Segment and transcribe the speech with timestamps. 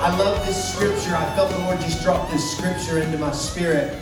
[0.00, 1.16] I love this scripture.
[1.16, 3.98] I felt the Lord just drop this scripture into my spirit.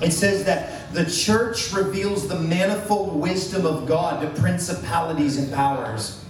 [0.00, 6.24] It says that the church reveals the manifold wisdom of God to principalities and powers.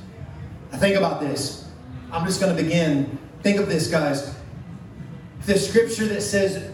[0.71, 1.69] Now think about this.
[2.11, 3.19] I'm just going to begin.
[3.43, 4.35] Think of this, guys.
[5.47, 6.71] The scripture that says,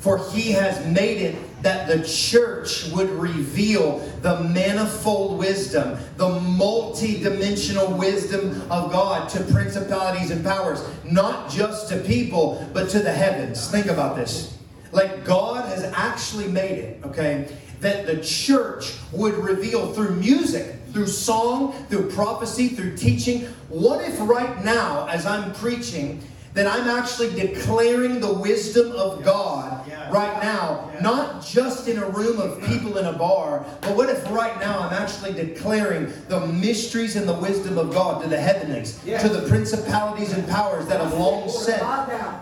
[0.00, 7.22] For he has made it that the church would reveal the manifold wisdom, the multi
[7.22, 13.12] dimensional wisdom of God to principalities and powers, not just to people, but to the
[13.12, 13.70] heavens.
[13.70, 14.56] Think about this.
[14.92, 17.48] Like God has actually made it, okay,
[17.80, 23.46] that the church would reveal through music, through song, through prophecy, through teaching.
[23.68, 29.88] What if right now, as I'm preaching, that I'm actually declaring the wisdom of God
[30.10, 34.28] right now, not just in a room of people in a bar, but what if
[34.32, 38.98] right now I'm actually declaring the mysteries and the wisdom of God to the heavenlies,
[39.20, 41.80] to the principalities and powers that have long set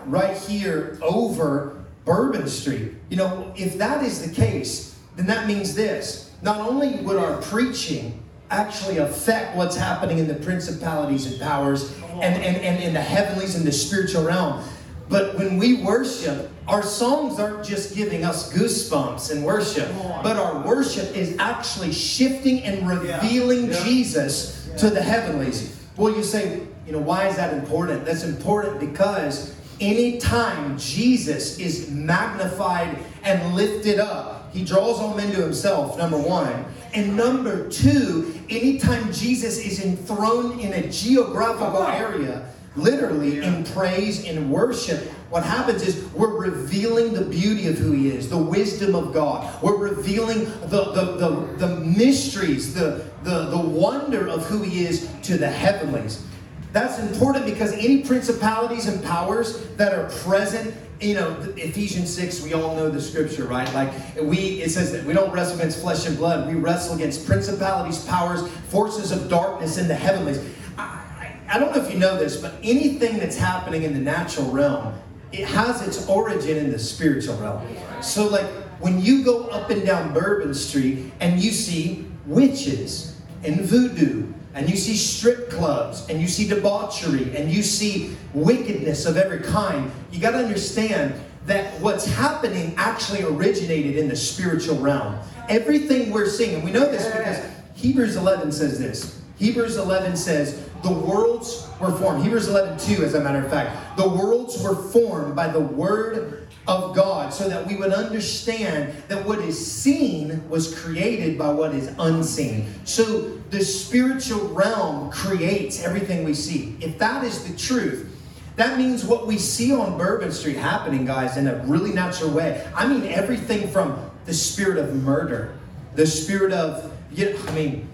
[0.07, 1.75] right here over
[2.09, 2.93] Bourbon Street.
[3.09, 6.31] You know, if that is the case, then that means this.
[6.41, 12.43] Not only would our preaching actually affect what's happening in the principalities and powers and,
[12.43, 14.63] and, and in the heavenlies and the spiritual realm,
[15.07, 19.87] but when we worship, our songs aren't just giving us goosebumps in worship,
[20.23, 25.77] but our worship is actually shifting and revealing Jesus to the heavenlies.
[25.95, 28.03] Well, you say, you know, why is that important?
[28.03, 35.41] That's important because anytime Jesus is magnified and lifted up, he draws all men to
[35.41, 36.65] himself, number one.
[36.93, 41.97] And number two, anytime Jesus is enthroned in a geographical uh-huh.
[41.97, 47.91] area, literally in praise and worship, what happens is we're revealing the beauty of who
[47.91, 49.61] he is, the wisdom of God.
[49.61, 55.07] We're revealing the, the, the, the mysteries, the, the, the wonder of who he is
[55.23, 56.25] to the heavenlies.
[56.71, 62.53] That's important because any principalities and powers that are present, you know, Ephesians 6, we
[62.53, 63.71] all know the scripture, right?
[63.73, 63.91] Like
[64.21, 68.05] we it says that we don't wrestle against flesh and blood, we wrestle against principalities,
[68.05, 70.39] powers, forces of darkness in the heavenlies.
[70.77, 73.99] I, I, I don't know if you know this, but anything that's happening in the
[73.99, 74.93] natural realm,
[75.31, 77.65] it has its origin in the spiritual realm.
[78.01, 78.45] So like
[78.79, 84.69] when you go up and down Bourbon Street and you see witches and voodoo and
[84.69, 89.91] you see strip clubs and you see debauchery and you see wickedness of every kind,
[90.11, 91.13] you got to understand
[91.45, 95.17] that what's happening actually originated in the spiritual realm.
[95.49, 97.43] Everything we're seeing, and we know this because
[97.75, 99.21] Hebrews 11 says this.
[99.37, 102.23] Hebrews 11 says, the worlds were formed.
[102.23, 103.97] Hebrews 11, 2, as a matter of fact.
[103.97, 106.38] The worlds were formed by the word
[106.69, 111.73] of God so that we would understand that what is seen was created by what
[111.73, 112.67] is unseen.
[112.85, 116.77] So the spiritual realm creates everything we see.
[116.79, 118.15] If that is the truth,
[118.55, 122.67] that means what we see on Bourbon Street happening, guys, in a really natural way.
[122.75, 125.57] I mean, everything from the spirit of murder,
[125.95, 127.89] the spirit of, you know, I mean,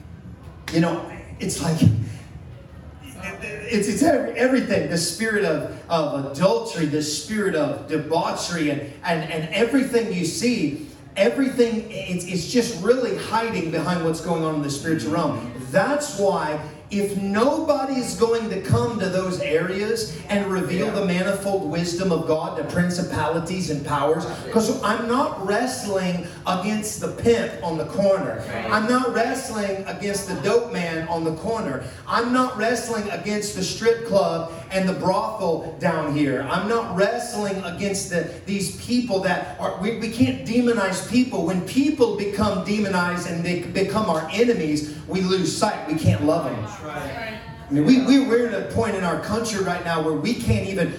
[0.74, 1.10] you know,
[1.40, 1.80] it's like,
[3.46, 4.90] it's, it's every, everything.
[4.90, 10.88] The spirit of, of adultery the spirit of debauchery and, and, and everything you see
[11.18, 15.54] everything it's, it's just really hiding behind what's going on in the spiritual realm.
[15.72, 16.60] That's why
[16.92, 22.28] if nobody is going to come to those areas and reveal the manifold wisdom of
[22.28, 28.44] God to principalities and powers, because I'm not wrestling against the pimp on the corner.
[28.70, 31.84] I'm not wrestling against the dope man on the corner.
[32.08, 36.44] I'm not wrestling against the strip club and the brothel down here.
[36.50, 41.46] I'm not wrestling against the, these people that are, we, we can't demonize people.
[41.46, 45.88] When people become demonized and they become our enemies, we lose sight.
[45.88, 46.66] We can't love them.
[46.86, 50.36] I mean, we, we, we're at a point in our country right now where we
[50.36, 50.94] can't even,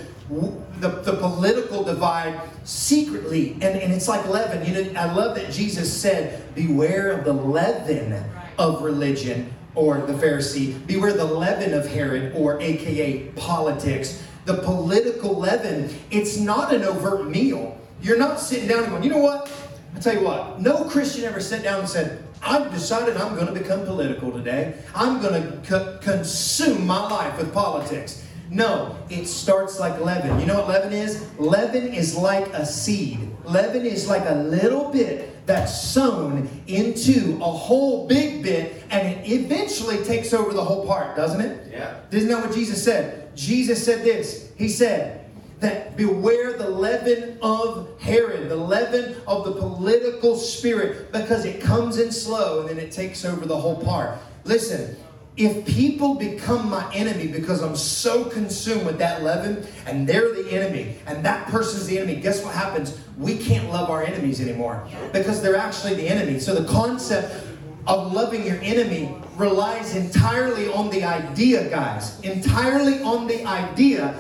[0.81, 4.67] the, the political divide secretly, and, and it's like leaven.
[4.67, 8.25] You know, I love that Jesus said, Beware of the leaven
[8.59, 14.23] of religion or the Pharisee, beware the leaven of Herod or AKA politics.
[14.47, 17.79] The political leaven, it's not an overt meal.
[18.01, 19.53] You're not sitting down and going, you know what?
[19.95, 23.49] I tell you what, no Christian ever sat down and said, I've decided I'm going
[23.49, 24.75] to become political today.
[24.95, 28.25] I'm going to co- consume my life with politics.
[28.51, 30.39] No, it starts like leaven.
[30.39, 31.29] You know what leaven is?
[31.39, 33.19] Leaven is like a seed.
[33.45, 39.29] Leaven is like a little bit that's sown into a whole big bit and it
[39.29, 41.73] eventually takes over the whole part, doesn't it?
[41.73, 42.01] Yeah.
[42.13, 43.35] Isn't that what Jesus said?
[43.37, 44.53] Jesus said this.
[44.57, 45.26] He said,
[45.61, 51.99] that beware the leaven of Herod, the leaven of the political spirit, because it comes
[51.99, 54.19] in slow and then it takes over the whole part.
[54.45, 54.97] Listen,
[55.37, 60.51] if people become my enemy because I'm so consumed with that leaven and they're the
[60.51, 62.99] enemy and that person's the enemy, guess what happens?
[63.19, 66.39] We can't love our enemies anymore because they're actually the enemy.
[66.39, 67.47] So the concept
[67.87, 74.19] of loving your enemy relies entirely on the idea, guys, entirely on the idea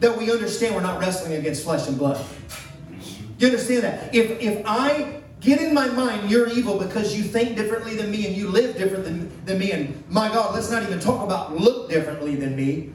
[0.00, 2.24] that we understand we're not wrestling against flesh and blood.
[3.38, 4.14] You understand that?
[4.14, 8.26] If if I get in my mind you're evil because you think differently than me
[8.26, 11.56] and you live different than, than me, and my God, let's not even talk about
[11.56, 12.92] look differently than me.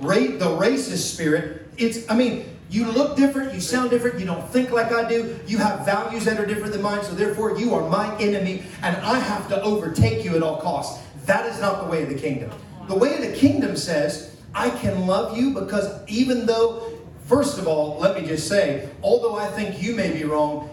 [0.00, 1.68] Ra- the racist spirit.
[1.76, 5.38] It's I mean, you look different, you sound different, you don't think like I do,
[5.46, 8.96] you have values that are different than mine, so therefore you are my enemy, and
[8.96, 11.04] I have to overtake you at all costs.
[11.26, 12.50] That is not the way of the kingdom.
[12.88, 17.66] The way of the kingdom says, I can love you because even though, first of
[17.66, 20.68] all, let me just say, although I think you may be wrong,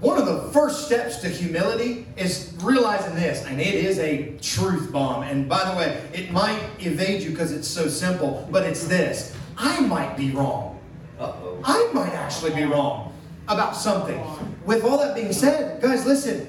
[0.00, 4.92] one of the first steps to humility is realizing this, and it is a truth
[4.92, 5.22] bomb.
[5.22, 9.34] And by the way, it might evade you because it's so simple, but it's this
[9.56, 10.78] I might be wrong.
[11.18, 11.60] Uh-oh.
[11.64, 13.14] I might actually be wrong
[13.48, 14.22] about something.
[14.66, 16.48] With all that being said, guys, listen.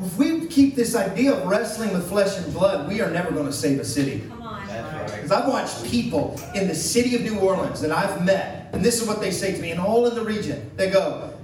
[0.00, 3.46] If we keep this idea of wrestling with flesh and blood, we are never going
[3.46, 4.22] to save a city.
[4.28, 4.66] Come on.
[4.68, 5.08] That's right.
[5.28, 9.02] Because I've watched people in the city of New Orleans that I've met, and this
[9.02, 10.70] is what they say to me, and all in the region.
[10.76, 11.34] They go,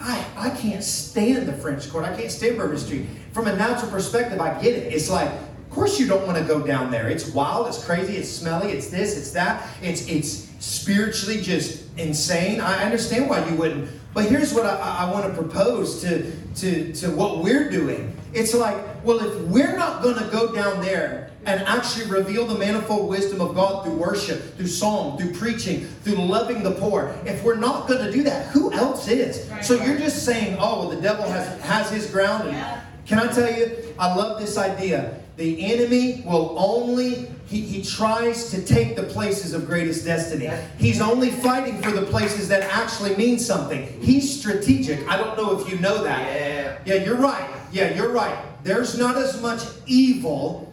[0.00, 2.08] I, I can't stand the French Quarter.
[2.08, 3.06] I can't stand Bourbon Street.
[3.30, 4.92] From a natural perspective, I get it.
[4.92, 7.08] It's like, of course you don't want to go down there.
[7.08, 9.68] It's wild, it's crazy, it's smelly, it's this, it's that.
[9.82, 12.60] It's it's spiritually just insane.
[12.60, 13.88] I understand why you wouldn't.
[14.14, 18.16] But here's what I, I want to propose to, to, to what we're doing.
[18.34, 22.56] It's like, well, if we're not going to go down there and actually reveal the
[22.56, 27.42] manifold wisdom of God through worship, through song, through preaching, through loving the poor, if
[27.42, 29.50] we're not going to do that, who else is?
[29.66, 32.48] So you're just saying, oh, well, the devil has, has his ground.
[32.48, 35.18] And can I tell you, I love this idea.
[35.36, 40.50] The enemy will only, he, he tries to take the places of greatest destiny.
[40.78, 43.86] He's only fighting for the places that actually mean something.
[44.00, 45.08] He's strategic.
[45.08, 46.20] I don't know if you know that.
[46.20, 46.78] Yeah.
[46.84, 47.48] Yeah, you're right.
[47.72, 48.36] Yeah, you're right.
[48.62, 50.71] There's not as much evil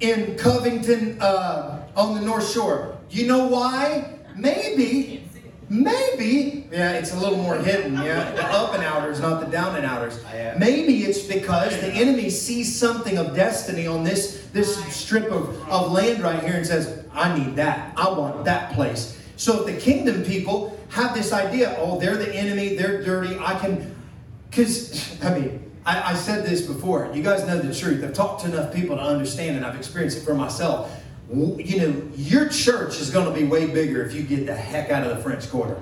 [0.00, 2.96] in Covington uh, on the North Shore.
[3.10, 4.18] You know why?
[4.36, 5.28] Maybe,
[5.68, 7.94] maybe, yeah, it's a little more hidden.
[7.94, 10.22] Yeah, the up and outers, not the down and outers.
[10.58, 15.90] Maybe it's because the enemy sees something of destiny on this this strip of, of
[15.90, 17.92] land right here and says, "I need that.
[17.96, 22.34] I want that place." So if the kingdom people have this idea, oh, they're the
[22.34, 23.94] enemy, they're dirty, I can,
[24.50, 25.67] because I mean.
[25.84, 27.10] I, I said this before.
[27.14, 28.04] You guys know the truth.
[28.04, 30.94] I've talked to enough people to understand, and I've experienced it for myself.
[31.30, 34.90] You know, your church is going to be way bigger if you get the heck
[34.90, 35.76] out of the French Quarter.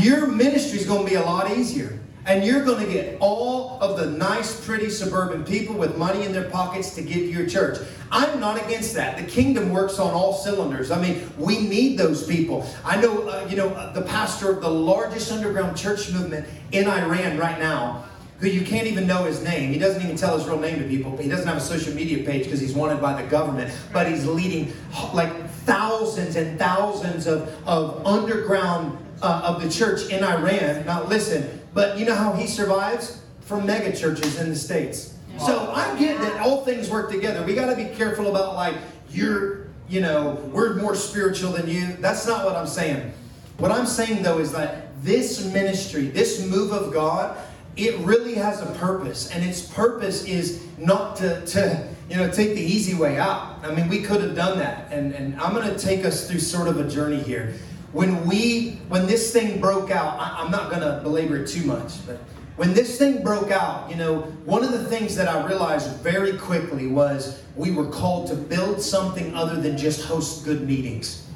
[0.00, 1.98] Your ministry is going to be a lot easier.
[2.26, 6.32] And you're going to get all of the nice, pretty suburban people with money in
[6.32, 7.78] their pockets to give to your church.
[8.12, 9.16] I'm not against that.
[9.16, 10.90] The kingdom works on all cylinders.
[10.90, 12.68] I mean, we need those people.
[12.84, 16.86] I know, uh, you know, uh, the pastor of the largest underground church movement in
[16.86, 18.04] Iran right now,
[18.40, 19.72] who you can't even know his name.
[19.72, 21.16] He doesn't even tell his real name to people.
[21.18, 23.72] He doesn't have a social media page because he's wanted by the government.
[23.92, 24.72] But he's leading
[25.12, 30.86] like thousands and thousands of, of underground uh, of the church in Iran.
[30.86, 33.22] Now listen, but you know how he survives?
[33.42, 35.14] From mega churches in the States.
[35.38, 37.42] So I get that all things work together.
[37.42, 38.74] We got to be careful about like,
[39.10, 41.96] you're, you know, we're more spiritual than you.
[41.98, 43.12] That's not what I'm saying.
[43.58, 47.36] What I'm saying though is that this ministry, this move of God,
[47.76, 52.54] it really has a purpose, and its purpose is not to, to you know take
[52.54, 53.58] the easy way out.
[53.62, 56.40] I mean, we could have done that, and, and I'm going to take us through
[56.40, 57.54] sort of a journey here.
[57.92, 61.64] When we when this thing broke out, I, I'm not going to belabor it too
[61.64, 62.18] much, but
[62.56, 66.36] when this thing broke out, you know, one of the things that I realized very
[66.36, 71.26] quickly was we were called to build something other than just host good meetings.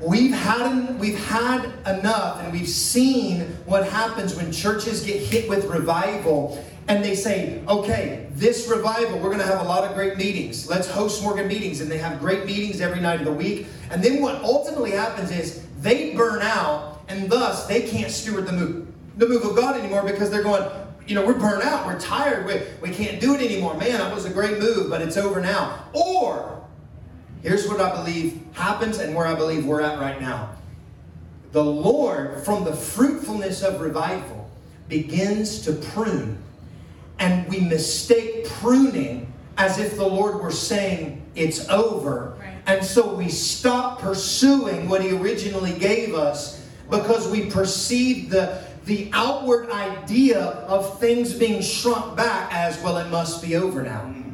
[0.00, 5.66] We've had we've had enough, and we've seen what happens when churches get hit with
[5.66, 10.16] revival, and they say, "Okay, this revival, we're going to have a lot of great
[10.16, 10.66] meetings.
[10.68, 13.66] Let's host more meetings." And they have great meetings every night of the week.
[13.90, 18.52] And then what ultimately happens is they burn out, and thus they can't steward the
[18.52, 18.86] move,
[19.18, 20.64] the move of God anymore because they're going,
[21.06, 23.76] you know, we're burnt out, we're tired, we, we can't do it anymore.
[23.76, 25.84] Man, that was a great move, but it's over now.
[25.92, 26.59] Or
[27.42, 30.50] Here's what I believe happens and where I believe we're at right now.
[31.52, 34.50] The Lord, from the fruitfulness of revival,
[34.88, 36.38] begins to prune.
[37.18, 42.36] And we mistake pruning as if the Lord were saying it's over.
[42.38, 42.54] Right.
[42.66, 49.10] And so we stop pursuing what He originally gave us because we perceive the, the
[49.12, 54.00] outward idea of things being shrunk back as well, it must be over now.
[54.00, 54.29] Mm-hmm.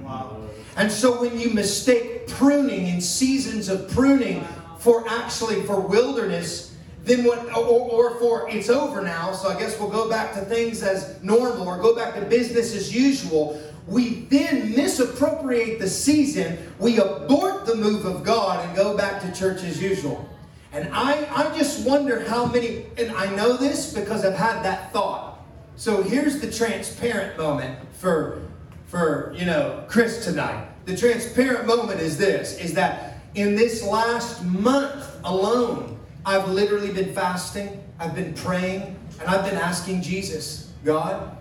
[0.76, 4.46] And so when you mistake pruning in seasons of pruning
[4.78, 9.78] for actually for wilderness, then what or, or for it's over now, so I guess
[9.78, 13.60] we'll go back to things as normal or go back to business as usual.
[13.86, 19.32] We then misappropriate the season, we abort the move of God and go back to
[19.32, 20.28] church as usual.
[20.72, 24.92] And I, I just wonder how many, and I know this because I've had that
[24.92, 25.38] thought.
[25.76, 28.42] So here's the transparent moment for
[28.86, 30.68] for you know Chris tonight.
[30.84, 37.14] The transparent moment is this: is that in this last month alone, I've literally been
[37.14, 41.36] fasting, I've been praying, and I've been asking Jesus, God.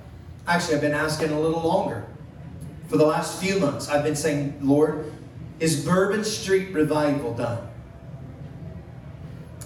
[0.47, 2.05] Actually, I've been asking a little longer.
[2.87, 5.11] For the last few months, I've been saying, Lord,
[5.59, 7.67] is Bourbon Street revival done?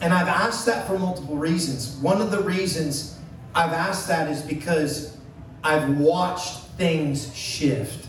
[0.02, 1.98] And I've asked that for multiple reasons.
[1.98, 3.20] One of the reasons
[3.54, 5.18] I've asked that is because
[5.64, 8.08] I've watched things shift.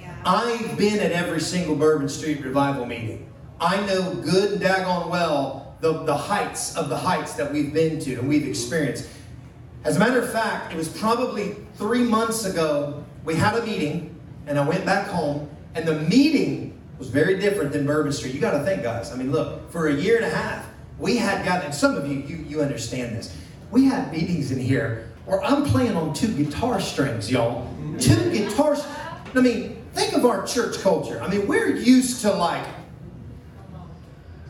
[0.00, 0.16] Yeah.
[0.24, 3.30] I've been at every single Bourbon Street revival meeting.
[3.60, 7.98] I know good and daggone well the, the heights of the heights that we've been
[8.00, 9.08] to and we've experienced.
[9.84, 14.18] As a matter of fact, it was probably three months ago, we had a meeting,
[14.46, 18.34] and I went back home, and the meeting was very different than Bourbon Street.
[18.34, 19.12] You got to think, guys.
[19.12, 20.66] I mean, look, for a year and a half,
[20.98, 23.36] we had got, and some of you, you, you understand this.
[23.70, 27.72] We had meetings in here where I'm playing on two guitar strings, y'all.
[27.98, 28.84] Two guitars.
[29.34, 31.20] I mean, think of our church culture.
[31.22, 32.66] I mean, we're used to like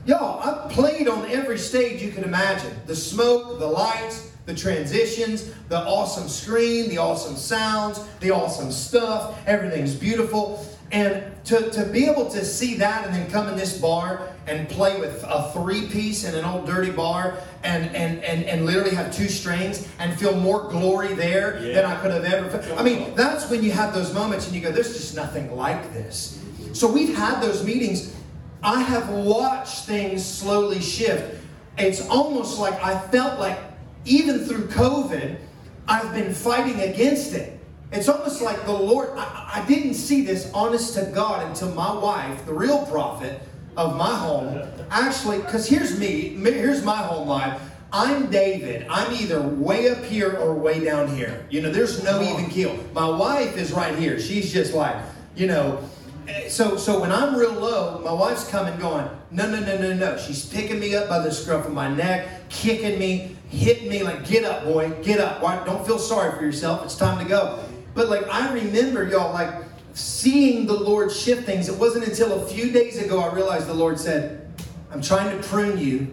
[0.08, 2.74] Y'all, I've played on every stage you can imagine.
[2.86, 9.38] The smoke, the lights, the transitions, the awesome screen, the awesome sounds, the awesome stuff.
[9.46, 10.66] Everything's beautiful.
[10.90, 14.68] And to, to be able to see that and then come in this bar and
[14.68, 18.94] play with a three piece in an old dirty bar and, and, and, and literally
[18.94, 22.80] have two strings and feel more glory there than I could have ever felt.
[22.80, 25.92] I mean, that's when you have those moments and you go, there's just nothing like
[25.92, 26.42] this.
[26.72, 28.14] So we've had those meetings
[28.62, 31.42] I have watched things slowly shift.
[31.76, 33.58] It's almost like I felt like
[34.04, 35.36] even through COVID,
[35.86, 37.57] I've been fighting against it.
[37.90, 41.92] It's almost like the Lord, I, I didn't see this honest to God until my
[41.92, 43.40] wife, the real prophet
[43.76, 47.60] of my home, actually, because here's me, here's my home life.
[47.90, 48.86] I'm David.
[48.90, 51.46] I'm either way up here or way down here.
[51.48, 52.78] You know, there's no even keel.
[52.92, 54.20] My wife is right here.
[54.20, 54.96] She's just like,
[55.34, 55.82] you know,
[56.48, 60.18] so so when I'm real low, my wife's coming going, no, no, no, no, no.
[60.18, 64.26] She's picking me up by the scruff of my neck, kicking me, hitting me like,
[64.26, 65.40] get up, boy, get up.
[65.42, 66.84] Why, don't feel sorry for yourself.
[66.84, 67.64] It's time to go.
[67.98, 69.52] But like I remember y'all like
[69.92, 71.68] seeing the Lord shift things.
[71.68, 74.48] It wasn't until a few days ago I realized the Lord said,
[74.92, 76.06] I'm trying to prune you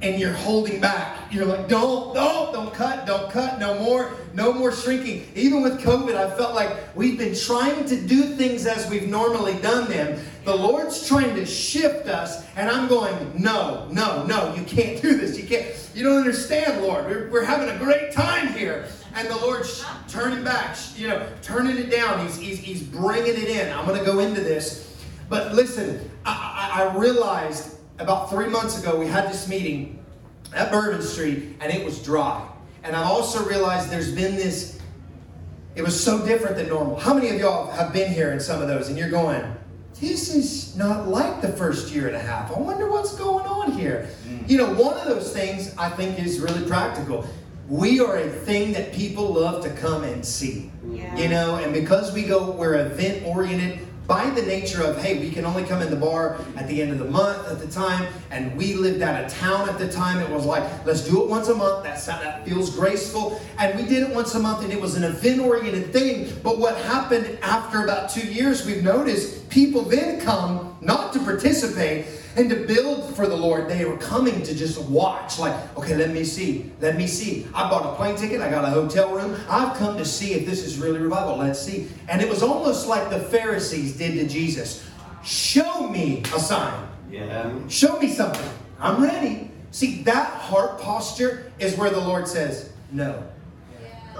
[0.00, 1.30] and you're holding back.
[1.30, 5.26] You're like, don't, don't, don't cut, don't cut, no more, no more shrinking.
[5.34, 9.58] Even with COVID, I felt like we've been trying to do things as we've normally
[9.60, 10.18] done them.
[10.44, 15.18] The Lord's trying to shift us, and I'm going, no, no, no, you can't do
[15.18, 15.36] this.
[15.36, 17.04] You can't, you don't understand, Lord.
[17.04, 18.88] We're, we're having a great time here.
[19.14, 22.24] And the Lord's turning back, you know, turning it down.
[22.26, 23.72] He's, he's, he's bringing it in.
[23.72, 24.96] I'm going to go into this.
[25.28, 30.04] But listen, I, I, I realized about three months ago, we had this meeting
[30.54, 32.46] at Bourbon Street, and it was dry.
[32.84, 34.80] And I also realized there's been this,
[35.74, 36.96] it was so different than normal.
[36.96, 39.54] How many of y'all have been here in some of those, and you're going,
[40.00, 42.56] this is not like the first year and a half.
[42.56, 44.08] I wonder what's going on here.
[44.28, 44.48] Mm.
[44.48, 47.26] You know, one of those things I think is really practical.
[47.68, 50.70] We are a thing that people love to come and see.
[50.90, 51.14] Yeah.
[51.16, 55.30] You know, and because we go, we're event oriented, by the nature of, hey, we
[55.30, 58.10] can only come in the bar at the end of the month at the time,
[58.30, 60.18] and we lived out of town at the time.
[60.18, 61.84] It was like, let's do it once a month.
[61.84, 63.38] That, that feels graceful.
[63.58, 66.32] And we did it once a month, and it was an event oriented thing.
[66.42, 72.06] But what happened after about two years, we've noticed people then come not to participate
[72.38, 73.68] and to build for the Lord.
[73.68, 77.48] They were coming to just watch, like, okay, let me see, let me see.
[77.52, 79.36] I bought a plane ticket, I got a hotel room.
[79.48, 81.36] I've come to see if this is really revival.
[81.36, 81.88] Let's see.
[82.08, 84.88] And it was almost like the Pharisees did to Jesus.
[85.24, 86.88] Show me a sign.
[87.10, 87.52] Yeah.
[87.66, 88.48] Show me something.
[88.78, 89.50] I'm ready.
[89.72, 93.20] See, that heart posture is where the Lord says, no.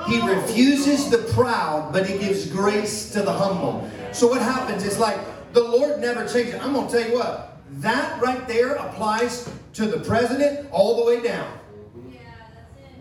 [0.08, 0.26] He oh.
[0.26, 3.88] refuses the proud, but he gives grace to the humble.
[4.12, 5.18] So what happens is like
[5.52, 6.56] the Lord never changes.
[6.56, 7.47] I'm gonna tell you what.
[7.70, 11.58] That right there applies to the president all the way down.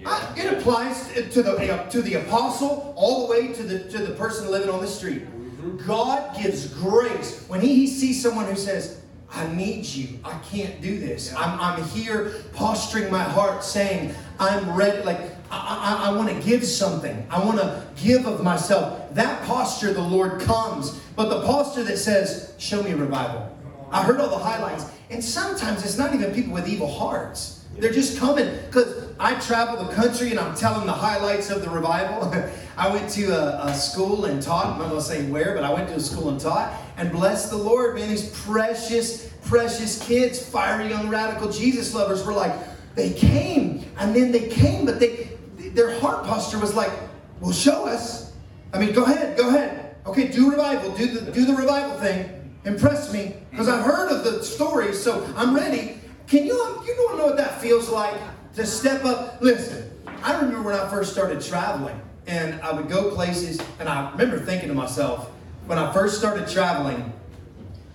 [0.06, 4.14] I, it applies to the to the apostle all the way to the to the
[4.16, 5.24] person living on the street.
[5.26, 5.88] Mm-hmm.
[5.88, 10.20] God gives grace when he, he sees someone who says, I need you.
[10.24, 11.34] I can't do this.
[11.36, 15.04] I'm, I'm here posturing my heart saying, I'm ready.
[15.04, 15.20] Like,
[15.52, 17.28] I, I, I want to give something.
[17.30, 19.14] I want to give of myself.
[19.14, 21.00] That posture, the Lord comes.
[21.16, 23.57] But the posture that says, Show me revival.
[23.91, 24.86] I heard all the highlights.
[25.10, 27.65] And sometimes it's not even people with evil hearts.
[27.77, 31.70] They're just coming because I travel the country and I'm telling the highlights of the
[31.70, 32.34] revival.
[32.77, 34.65] I went to a, a, school and taught.
[34.65, 36.74] I'm not going to say where, but I went to a school and taught.
[36.98, 42.34] And bless the Lord, man, these precious, precious kids, fiery young radical Jesus lovers were
[42.34, 42.53] like,
[42.96, 45.29] they came and then they came, but they
[45.74, 46.91] their heart posture was like,
[47.39, 48.34] well, show us.
[48.74, 49.96] I mean, go ahead, go ahead.
[50.08, 52.37] Okay, do revival, do the do the revival thing.
[52.66, 56.00] Impress me because I've heard of the stories, so I'm ready.
[56.28, 56.54] Can you
[56.86, 58.20] you don't know what that feels like
[58.56, 59.42] to step up?
[59.42, 59.90] Listen,
[60.24, 64.40] I remember when I first started traveling, and I would go places, and I remember
[64.40, 65.30] thinking to myself,
[65.66, 67.14] when I first started traveling,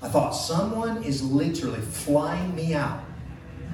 [0.03, 3.03] I thought someone is literally flying me out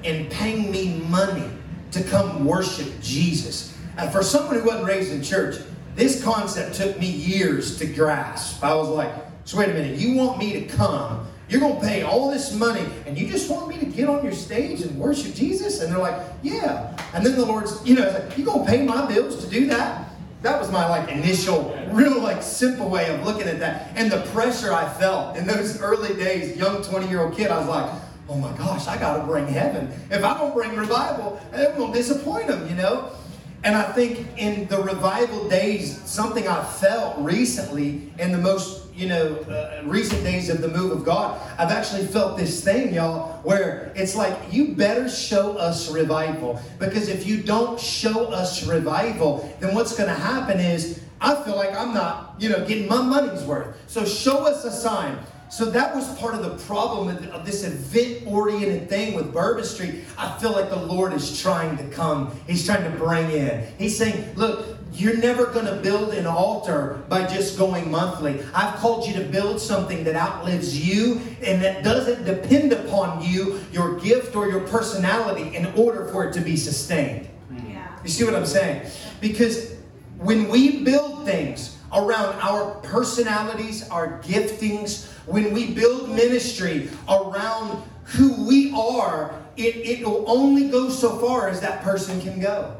[0.03, 1.49] and paying me money
[1.91, 3.75] to come worship Jesus.
[3.97, 5.57] And for someone who wasn't raised in church,
[5.95, 8.63] this concept took me years to grasp.
[8.63, 9.11] I was like,
[9.49, 11.25] so wait a minute, you want me to come?
[11.49, 14.23] You're going to pay all this money and you just want me to get on
[14.23, 15.81] your stage and worship Jesus?
[15.81, 16.95] And they're like, yeah.
[17.15, 19.65] And then the Lord's, you know, like, you going to pay my bills to do
[19.65, 20.07] that?
[20.43, 23.91] That was my like initial, real like simple way of looking at that.
[23.95, 27.57] And the pressure I felt in those early days, young 20 year old kid, I
[27.57, 27.91] was like,
[28.29, 29.91] oh my gosh, I got to bring heaven.
[30.11, 33.13] If I don't bring revival, I'm going to disappoint them, you know?
[33.63, 39.07] And I think in the revival days, something I felt recently in the most, you
[39.07, 43.41] know, uh, recent days of the move of God, I've actually felt this thing, y'all,
[43.43, 46.61] where it's like, you better show us revival.
[46.79, 51.55] Because if you don't show us revival, then what's going to happen is, I feel
[51.55, 53.77] like I'm not, you know, getting my money's worth.
[53.87, 55.17] So show us a sign.
[55.49, 60.03] So that was part of the problem of this event oriented thing with Bourbon Street.
[60.17, 63.65] I feel like the Lord is trying to come, He's trying to bring in.
[63.77, 68.41] He's saying, Look, you're never going to build an altar by just going monthly.
[68.53, 73.61] I've called you to build something that outlives you and that doesn't depend upon you,
[73.71, 77.29] your gift, or your personality in order for it to be sustained.
[77.67, 77.97] Yeah.
[78.03, 78.91] You see what I'm saying?
[79.21, 79.73] Because
[80.17, 88.45] when we build things around our personalities, our giftings, when we build ministry around who
[88.45, 92.78] we are, it, it will only go so far as that person can go.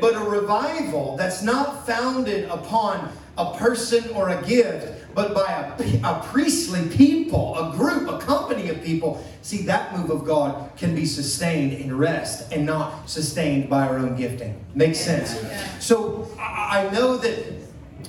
[0.00, 6.00] But a revival that's not founded upon a person or a gift, but by a,
[6.04, 10.94] a priestly people, a group, a company of people, see, that move of God can
[10.94, 14.64] be sustained in rest and not sustained by our own gifting.
[14.74, 15.38] Makes sense?
[15.80, 17.44] So I know that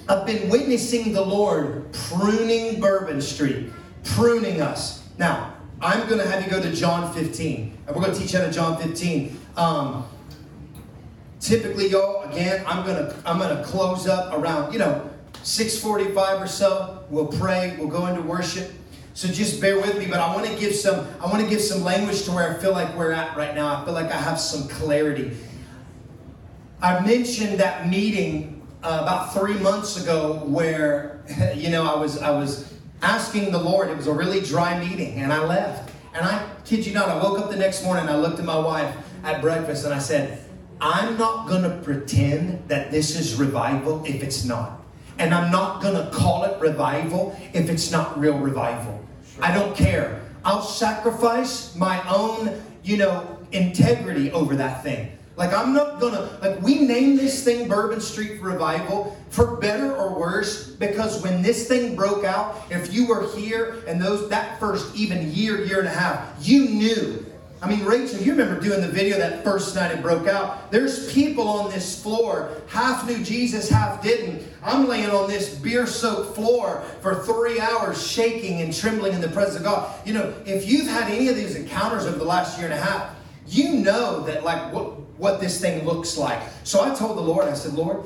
[0.08, 3.71] I've been witnessing the Lord pruning Bourbon Street
[4.03, 5.08] pruning us.
[5.17, 8.36] Now, I'm going to have you go to John 15, and we're going to teach
[8.36, 9.39] out of John 15.
[9.55, 10.05] Um,
[11.39, 15.10] typically, y'all, again, I'm to I'm to close up around you know
[15.43, 17.04] 6:45 or so.
[17.10, 17.75] We'll pray.
[17.78, 18.71] We'll go into worship.
[19.13, 21.62] So just bear with me, but I want to give some I want to give
[21.62, 23.75] some language to where I feel like we're at right now.
[23.75, 25.36] I feel like I have some clarity.
[26.82, 31.21] I mentioned that meeting uh, about three months ago where
[31.56, 33.89] you know I was I was asking the Lord.
[33.89, 35.89] It was a really dry meeting, and I left.
[36.13, 38.58] And I kid you not, I woke up the next morning I looked at my
[38.58, 40.43] wife at breakfast and I said,
[40.82, 44.82] I'm not going to pretend that this is revival if it's not.
[45.18, 49.04] And I'm not going to call it revival if it's not real revival.
[49.36, 49.44] Sure.
[49.44, 50.22] I don't care.
[50.46, 55.12] I'll sacrifice my own, you know, integrity over that thing.
[55.39, 60.20] Like, I'm not gonna, like, we name this thing Bourbon Street Revival for better or
[60.20, 64.94] worse because when this thing broke out, if you were here and those, that first
[64.98, 67.26] even year, year and a half, you knew.
[67.62, 70.72] I mean, Rachel, you remember doing the video that first night it broke out.
[70.72, 74.48] There's people on this floor, half knew Jesus, half didn't.
[74.63, 79.28] I'm laying on this beer soaked floor for three hours, shaking and trembling in the
[79.28, 79.93] presence of God.
[80.08, 82.82] You know, if you've had any of these encounters over the last year and a
[82.82, 83.13] half,
[83.45, 86.41] you know that, like, what what this thing looks like.
[86.63, 88.06] So I told the Lord, I said, Lord,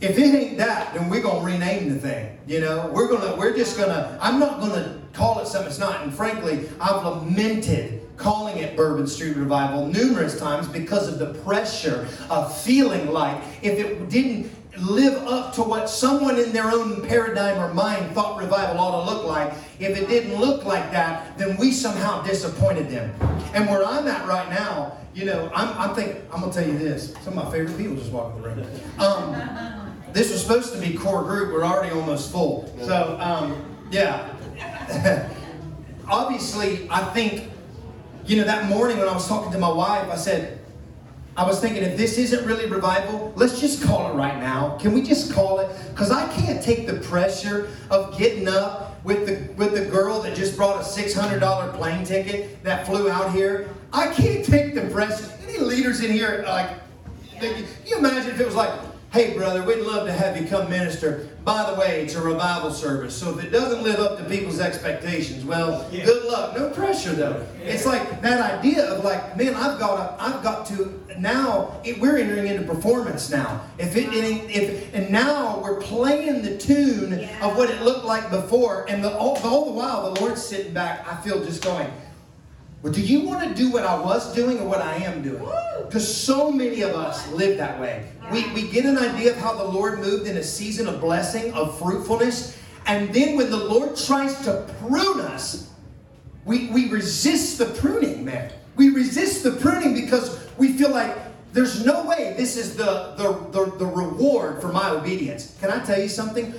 [0.00, 2.38] if it ain't that, then we're gonna rename the thing.
[2.46, 6.02] You know, we're gonna, we're just gonna, I'm not gonna call it something it's not.
[6.02, 12.08] And frankly, I've lamented calling it Bourbon Street Revival numerous times because of the pressure
[12.30, 17.58] of feeling like if it didn't live up to what someone in their own paradigm
[17.62, 19.52] or mind thought revival ought to look like.
[19.78, 23.12] If it didn't look like that, then we somehow disappointed them.
[23.54, 26.68] And where I'm at right now, you know, I'm, I'm thinking, I'm going to tell
[26.68, 27.14] you this.
[27.22, 28.66] Some of my favorite people just walked in the room.
[28.98, 31.52] Um, this was supposed to be core group.
[31.52, 32.72] We're already almost full.
[32.82, 34.30] So, um, yeah.
[36.08, 37.50] Obviously, I think,
[38.26, 40.60] you know, that morning when I was talking to my wife, I said,
[41.36, 44.78] I was thinking, if this isn't really revival, let's just call it right now.
[44.78, 45.68] Can we just call it?
[45.90, 50.36] Because I can't take the pressure of getting up with the with the girl that
[50.36, 53.68] just brought a six hundred dollar plane ticket that flew out here.
[53.92, 55.28] I can't take the pressure.
[55.42, 56.70] Any leaders in here like?
[57.40, 58.70] Can you imagine if it was like,
[59.14, 61.28] Hey, brother, we'd love to have you come minister.
[61.44, 63.14] By the way, it's a revival service.
[63.14, 66.04] So if it doesn't live up to people's expectations, well, yeah.
[66.04, 66.56] good luck.
[66.56, 67.46] No pressure, though.
[67.60, 67.66] Yeah.
[67.66, 71.80] It's like that idea of like, man, I've got to, I've got to now.
[71.84, 73.60] It, we're entering into performance now.
[73.78, 77.48] If it, if and now we're playing the tune yeah.
[77.48, 80.74] of what it looked like before, and the, all, all the while the Lord's sitting
[80.74, 81.06] back.
[81.06, 81.88] I feel just going.
[82.82, 85.42] Well, do you want to do what I was doing or what I am doing?
[85.86, 88.10] Because so many of us live that way.
[88.30, 91.52] We, we get an idea of how the Lord moved in a season of blessing,
[91.52, 95.70] of fruitfulness, and then when the Lord tries to prune us,
[96.44, 98.52] we, we resist the pruning, man.
[98.76, 101.16] We resist the pruning because we feel like
[101.52, 105.56] there's no way this is the, the, the, the reward for my obedience.
[105.60, 106.54] Can I tell you something?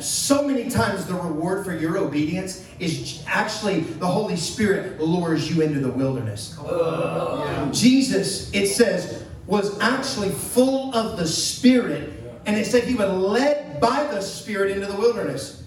[0.00, 5.62] so many times the reward for your obedience is actually the Holy Spirit lures you
[5.62, 6.58] into the wilderness.
[6.58, 12.12] Uh, Jesus, it says, was actually full of the Spirit,
[12.46, 15.64] and it said he was led by the Spirit into the wilderness.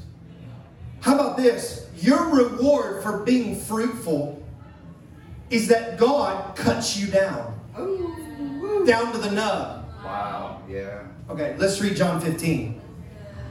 [1.01, 1.87] How about this?
[1.97, 4.43] Your reward for being fruitful
[5.49, 7.53] is that God cuts you down.
[8.85, 9.85] Down to the nub.
[10.03, 11.03] Wow, yeah.
[11.29, 12.81] Okay, let's read John 15.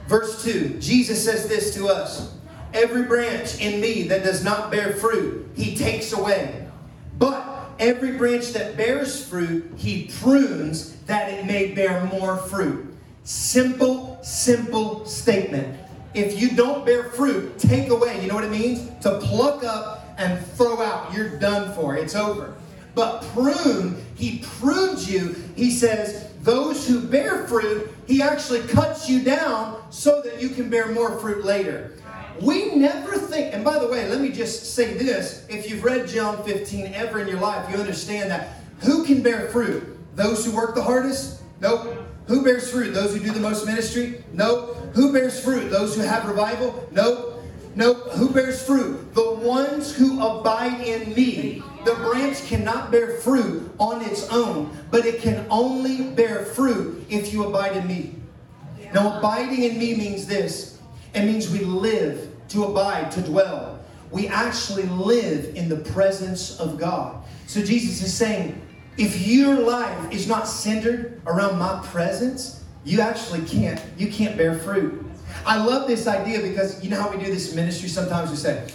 [0.07, 2.33] Verse 2 Jesus says this to us
[2.73, 6.67] Every branch in me that does not bear fruit, he takes away.
[7.17, 12.93] But every branch that bears fruit, he prunes that it may bear more fruit.
[13.23, 15.77] Simple, simple statement.
[16.13, 18.21] If you don't bear fruit, take away.
[18.21, 18.89] You know what it means?
[19.01, 21.13] To pluck up and throw out.
[21.13, 21.95] You're done for.
[21.95, 22.55] It's over.
[22.95, 25.35] But prune, he prunes you.
[25.55, 30.69] He says, those who bear fruit, he actually cuts you down so that you can
[30.69, 31.91] bear more fruit later.
[32.41, 36.07] We never think, and by the way, let me just say this if you've read
[36.07, 39.97] John 15 ever in your life, you understand that who can bear fruit?
[40.15, 41.41] Those who work the hardest?
[41.59, 41.95] Nope.
[42.27, 42.93] Who bears fruit?
[42.93, 44.23] Those who do the most ministry?
[44.33, 44.75] Nope.
[44.93, 45.69] Who bears fruit?
[45.69, 46.87] Those who have revival?
[46.91, 47.41] Nope.
[47.75, 48.09] Nope.
[48.11, 49.13] Who bears fruit?
[49.13, 51.63] The ones who abide in me.
[51.85, 57.31] The branch cannot bear fruit on its own, but it can only bear fruit if
[57.31, 58.15] you abide in me.
[58.93, 60.77] Now, abiding in me means this
[61.13, 63.79] it means we live to abide, to dwell.
[64.11, 67.23] We actually live in the presence of God.
[67.45, 68.61] So, Jesus is saying,
[68.97, 74.57] if your life is not centered around my presence, you actually can't you can't bear
[74.57, 75.05] fruit.
[75.45, 78.67] I love this idea because you know how we do this ministry sometimes we say,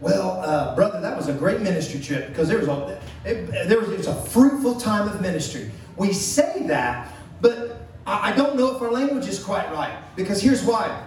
[0.00, 3.80] well, uh, brother, that was a great ministry trip because there was a it, there
[3.80, 5.70] was, it was a fruitful time of ministry.
[5.96, 10.42] We say that, but I, I don't know if our language is quite right because
[10.42, 11.06] here's why.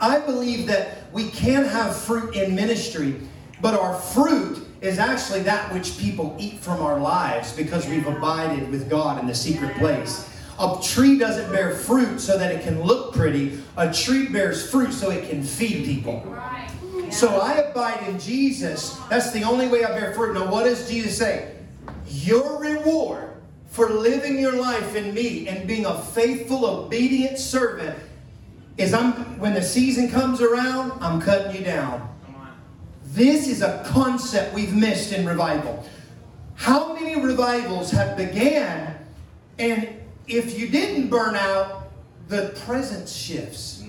[0.00, 3.16] I believe that we can have fruit in ministry,
[3.60, 8.70] but our fruit is actually that which people eat from our lives because we've abided
[8.70, 10.28] with God in the secret place.
[10.60, 13.60] A tree doesn't bear fruit so that it can look pretty.
[13.76, 16.22] A tree bears fruit so it can feed people.
[17.10, 18.98] So I abide in Jesus.
[19.08, 20.34] That's the only way I bear fruit.
[20.34, 21.54] Now, what does Jesus say?
[22.06, 23.30] Your reward
[23.66, 27.96] for living your life in me and being a faithful, obedient servant
[28.78, 32.08] is I'm when the season comes around, I'm cutting you down.
[33.04, 35.86] This is a concept we've missed in revival.
[36.54, 38.96] How many revivals have began
[39.58, 39.88] and
[40.26, 41.90] if you didn't burn out,
[42.28, 43.82] the presence shifts.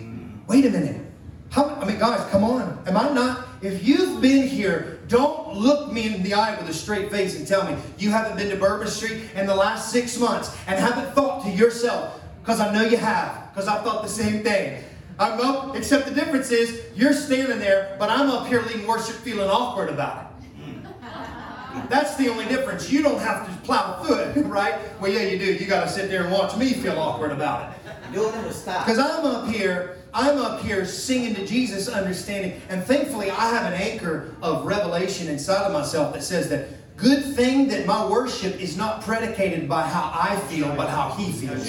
[0.47, 1.06] Wait a minute.
[1.49, 2.82] How, I mean, guys, come on.
[2.88, 3.47] Am I not?
[3.62, 7.45] If you've been here, don't look me in the eye with a straight face and
[7.45, 11.13] tell me you haven't been to Bourbon Street in the last six months and haven't
[11.13, 14.82] thought to yourself, because I know you have, because I thought the same thing.
[15.19, 19.15] I'm up, except the difference is you're standing there, but I'm up here leading worship
[19.17, 20.62] feeling awkward about it.
[20.62, 21.89] Mm.
[21.89, 22.89] That's the only difference.
[22.89, 24.80] You don't have to plow foot, right?
[25.02, 25.54] Well, yeah, you do.
[25.54, 27.91] You got to sit there and watch me feel awkward about it.
[28.13, 28.86] You'll never stop.
[28.86, 33.72] Because I'm up here I'm up here singing to Jesus, understanding, and thankfully I have
[33.72, 36.67] an anchor of revelation inside of myself that says that
[37.01, 41.31] Good thing that my worship is not predicated by how I feel, but how He
[41.31, 41.65] feels.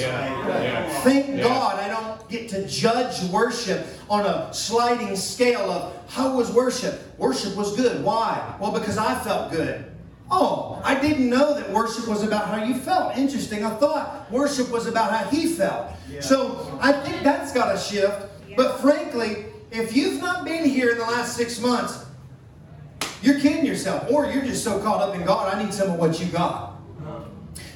[1.04, 1.42] Thank Yeah.
[1.42, 7.16] God I don't get to judge worship on a sliding scale of how was worship?
[7.16, 8.02] Worship was good.
[8.02, 8.54] Why?
[8.58, 9.84] Well, because I felt good.
[10.32, 13.16] Oh, I didn't know that worship was about how you felt.
[13.16, 13.64] Interesting.
[13.64, 15.90] I thought worship was about how he felt.
[16.20, 18.26] So I think that's got to shift.
[18.56, 22.04] But frankly, if you've not been here in the last six months,
[23.22, 25.54] you're kidding yourself, or you're just so caught up in God.
[25.54, 26.80] I need some of what you got.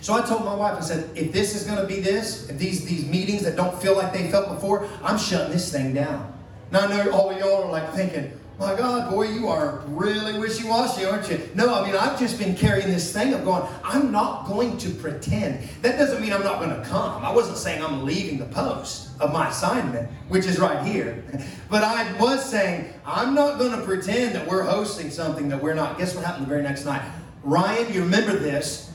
[0.01, 2.59] So I told my wife, I said, if this is going to be this, if
[2.59, 6.31] these these meetings that don't feel like they felt before, I'm shutting this thing down.
[6.71, 10.39] Now I know all of y'all are like thinking, my God, boy, you are really
[10.39, 11.41] wishy-washy, aren't you?
[11.55, 14.91] No, I mean I've just been carrying this thing of going, I'm not going to
[14.91, 15.69] pretend.
[15.83, 17.25] That doesn't mean I'm not going to come.
[17.25, 21.25] I wasn't saying I'm leaving the post of my assignment, which is right here.
[21.71, 25.75] But I was saying, I'm not going to pretend that we're hosting something that we're
[25.75, 25.99] not.
[25.99, 27.03] Guess what happened the very next night?
[27.43, 28.93] Ryan, you remember this?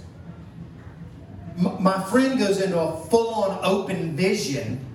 [1.58, 4.86] M- my friend goes into a full-on open vision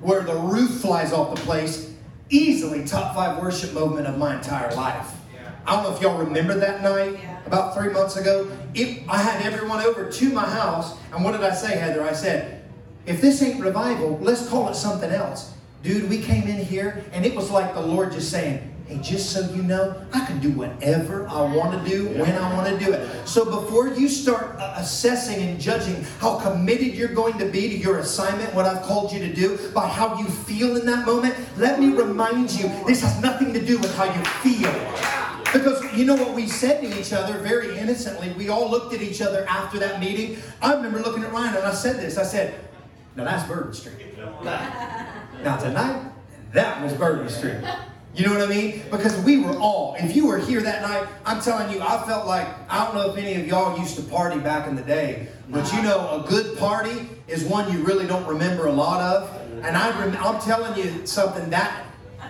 [0.00, 1.93] where the roof flies off the place
[2.30, 5.12] easily top five worship moment of my entire life.
[5.66, 7.38] I don't know if y'all remember that night Yeah.
[7.46, 8.50] about three months ago.
[8.74, 12.02] If i had everyone over to my house and what did i say heather?
[12.02, 12.64] I said
[13.06, 15.54] if this ain't revival let's call it something else.
[15.82, 19.32] Dude we came in here and it was like the lord just saying Hey, just
[19.32, 22.84] so you know, I can do whatever I want to do when I want to
[22.84, 23.26] do it.
[23.26, 27.76] So before you start uh, assessing and judging how committed you're going to be to
[27.76, 31.34] your assignment, what I've called you to do, by how you feel in that moment,
[31.56, 34.72] let me remind you this has nothing to do with how you feel.
[35.52, 38.32] Because you know what we said to each other very innocently?
[38.32, 40.38] We all looked at each other after that meeting.
[40.62, 42.54] I remember looking at Ryan and I said this I said,
[43.16, 43.96] Now that's Bourbon Street.
[45.42, 46.10] Now tonight,
[46.52, 47.62] that was Bourbon Street.
[48.14, 48.82] You know what I mean?
[48.92, 52.26] Because we were all, if you were here that night, I'm telling you, I felt
[52.26, 55.28] like, I don't know if any of y'all used to party back in the day,
[55.48, 59.28] but you know, a good party is one you really don't remember a lot of.
[59.64, 61.86] And I I'm telling you something that,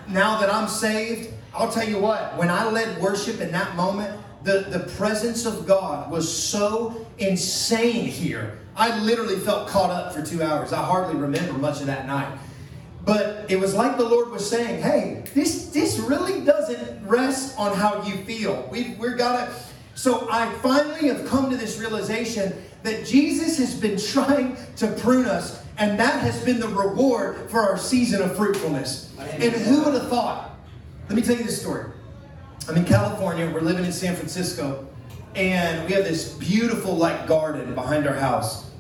[0.08, 4.18] now that I'm saved, I'll tell you what, when I led worship in that moment,
[4.42, 8.58] the, the presence of God was so insane here.
[8.76, 10.72] I literally felt caught up for two hours.
[10.72, 12.38] I hardly remember much of that night.
[13.04, 17.76] But it was like the Lord was saying, hey, this, this really doesn't rest on
[17.76, 18.66] how you feel.
[18.70, 19.52] We, we're gotta.
[19.94, 25.26] So I finally have come to this realization that Jesus has been trying to prune
[25.26, 29.12] us, and that has been the reward for our season of fruitfulness.
[29.18, 30.56] And who would have thought?
[31.08, 31.90] Let me tell you this story.
[32.68, 33.50] I'm in California.
[33.52, 34.88] We're living in San Francisco,
[35.34, 38.70] and we have this beautiful like garden behind our house.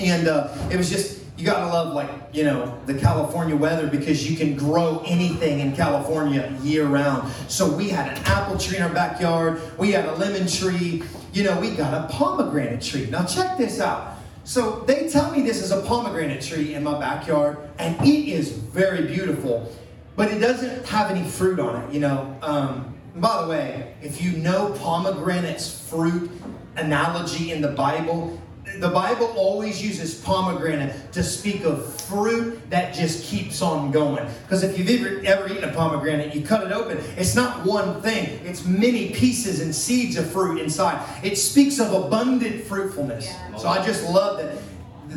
[0.00, 4.28] And uh, it was just you gotta love like you know the California weather because
[4.28, 7.32] you can grow anything in California year round.
[7.48, 9.60] So we had an apple tree in our backyard.
[9.78, 11.02] We had a lemon tree.
[11.32, 13.06] You know we got a pomegranate tree.
[13.10, 14.16] Now check this out.
[14.44, 18.52] So they tell me this is a pomegranate tree in my backyard, and it is
[18.52, 19.74] very beautiful,
[20.16, 21.92] but it doesn't have any fruit on it.
[21.92, 22.36] You know.
[22.42, 26.30] Um, by the way, if you know pomegranate's fruit
[26.76, 28.40] analogy in the Bible,
[28.78, 34.26] the Bible always uses pomegranate to speak of fruit that just keeps on going.
[34.42, 38.00] Because if you've ever, ever eaten a pomegranate, you cut it open, it's not one
[38.02, 41.04] thing, it's many pieces and seeds of fruit inside.
[41.24, 43.26] It speaks of abundant fruitfulness.
[43.26, 43.56] Yeah.
[43.56, 44.58] So I just love that,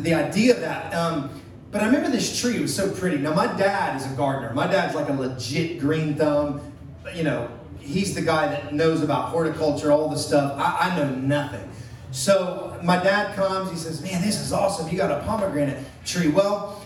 [0.02, 0.94] the idea of that.
[0.94, 1.30] Um,
[1.70, 3.18] but I remember this tree was so pretty.
[3.18, 4.54] Now, my dad is a gardener.
[4.54, 6.60] My dad's like a legit green thumb.
[7.14, 10.54] You know, he's the guy that knows about horticulture, all the stuff.
[10.56, 11.68] I, I know nothing.
[12.10, 14.88] So my dad comes, he says, Man, this is awesome.
[14.88, 16.28] You got a pomegranate tree.
[16.28, 16.84] Well,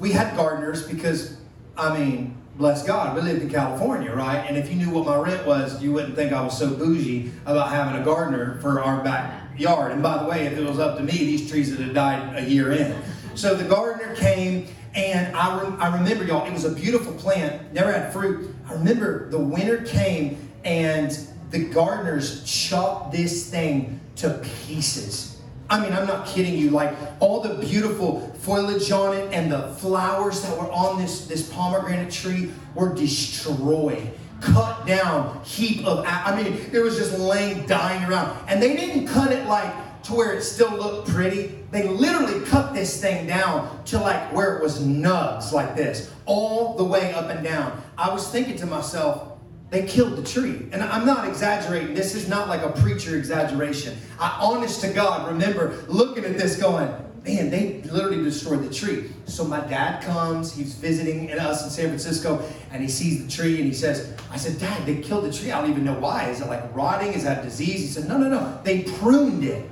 [0.00, 1.36] we had gardeners because,
[1.76, 4.44] I mean, bless God, we lived in California, right?
[4.48, 7.30] And if you knew what my rent was, you wouldn't think I was so bougie
[7.44, 9.92] about having a gardener for our backyard.
[9.92, 12.42] And by the way, if it was up to me, these trees would have died
[12.42, 12.96] a year in.
[13.34, 17.72] So the gardener came, and I, rem- I remember, y'all, it was a beautiful plant,
[17.74, 18.54] never had fruit.
[18.68, 21.16] I remember the winter came, and
[21.56, 25.40] the gardeners chopped this thing to pieces.
[25.70, 26.70] I mean, I'm not kidding you.
[26.70, 31.50] Like all the beautiful foliage on it and the flowers that were on this, this
[31.50, 36.04] pomegranate tree were destroyed, cut down, heap of.
[36.06, 38.38] I mean, it was just laying, dying around.
[38.48, 39.72] And they didn't cut it like
[40.04, 41.58] to where it still looked pretty.
[41.70, 46.76] They literally cut this thing down to like where it was nubs like this, all
[46.76, 47.82] the way up and down.
[47.96, 49.35] I was thinking to myself,
[49.76, 50.66] they killed the tree.
[50.72, 51.94] And I'm not exaggerating.
[51.94, 53.94] This is not like a preacher exaggeration.
[54.18, 56.88] I, honest to God, remember looking at this going,
[57.24, 59.10] man, they literally destroyed the tree.
[59.26, 63.56] So my dad comes, he's visiting us in San Francisco, and he sees the tree
[63.56, 65.52] and he says, I said, Dad, they killed the tree.
[65.52, 66.30] I don't even know why.
[66.30, 67.12] Is it like rotting?
[67.12, 67.80] Is that disease?
[67.80, 68.58] He said, No, no, no.
[68.64, 69.68] They pruned it.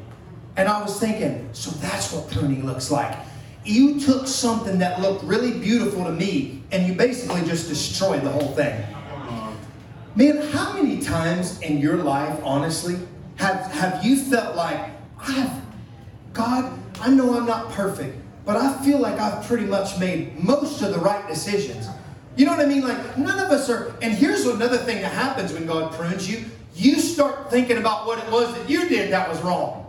[0.57, 3.17] And I was thinking, so that's what pruning looks like.
[3.64, 8.31] You took something that looked really beautiful to me and you basically just destroyed the
[8.31, 8.85] whole thing.
[10.16, 12.96] Man, how many times in your life, honestly,
[13.37, 15.50] have, have you felt like, I've,
[16.33, 20.83] God, I know I'm not perfect, but I feel like I've pretty much made most
[20.83, 21.88] of the right decisions.
[22.37, 22.83] You know what I mean?
[22.83, 26.44] Like, none of us are, and here's another thing that happens when God prunes you.
[26.77, 29.85] You start thinking about what it was that you did that was wrong.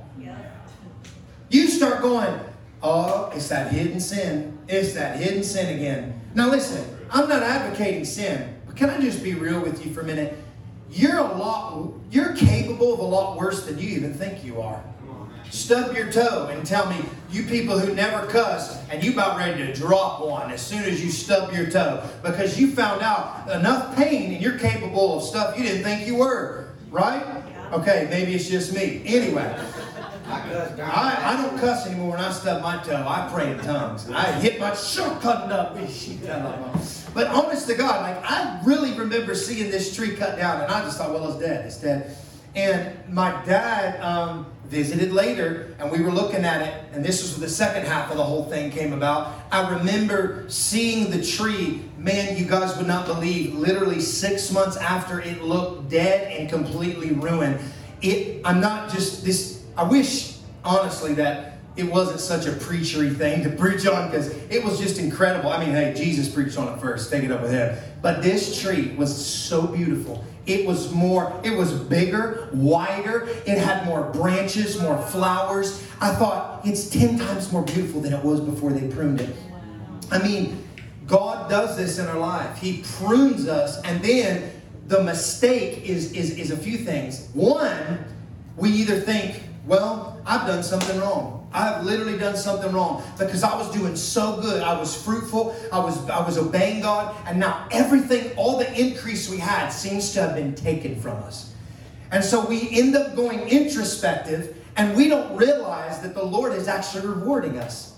[1.50, 2.40] You start going,
[2.82, 4.58] oh, it's that hidden sin.
[4.68, 6.20] It's that hidden sin again.
[6.34, 10.06] Now listen, I'm not advocating sin, can I just be real with you for a
[10.06, 10.38] minute?
[10.92, 14.84] You're a lot, you're capable of a lot worse than you even think you are.
[15.50, 16.98] Stub your toe and tell me,
[17.32, 21.04] you people who never cuss, and you about ready to drop one as soon as
[21.04, 25.58] you stub your toe because you found out enough pain and you're capable of stuff
[25.58, 27.44] you didn't think you were, right?
[27.72, 29.02] Okay, maybe it's just me.
[29.06, 29.56] Anyway.
[30.28, 33.06] I, I don't cuss anymore when I stub my toe.
[33.08, 34.10] I pray in tongues.
[34.10, 35.78] I hit my shortcut up.
[37.16, 40.82] But honest to God, like I really remember seeing this tree cut down, and I
[40.82, 41.66] just thought, well, it's dead.
[41.66, 42.18] It's dead.
[42.56, 47.40] And my dad um, visited later, and we were looking at it, and this was
[47.40, 49.34] the second half of the whole thing came about.
[49.50, 51.82] I remember seeing the tree.
[51.98, 53.56] Man, you guys would not believe.
[53.56, 57.62] Literally six months after it looked dead and completely ruined.
[58.02, 58.42] It.
[58.44, 63.50] I'm not just this I wish, honestly, that it wasn't such a preachery thing to
[63.50, 65.50] preach on because it was just incredible.
[65.50, 67.12] I mean, hey, Jesus preached on it first.
[67.12, 67.78] Take it up with him.
[68.02, 70.24] But this tree was so beautiful.
[70.46, 73.28] It was more, it was bigger, wider.
[73.46, 75.84] It had more branches, more flowers.
[76.00, 79.36] I thought it's 10 times more beautiful than it was before they pruned it.
[80.12, 80.64] I mean,
[81.08, 82.58] God does this in our life.
[82.58, 84.52] He prunes us, and then
[84.88, 87.28] the mistake is, is, is a few things.
[87.34, 88.06] One,
[88.56, 91.45] we either think, well, I've done something wrong.
[91.56, 94.62] I've literally done something wrong because I was doing so good.
[94.62, 95.56] I was fruitful.
[95.72, 100.14] I was I was obeying God, and now everything, all the increase we had, seems
[100.14, 101.54] to have been taken from us.
[102.12, 106.68] And so we end up going introspective, and we don't realize that the Lord is
[106.68, 107.96] actually rewarding us.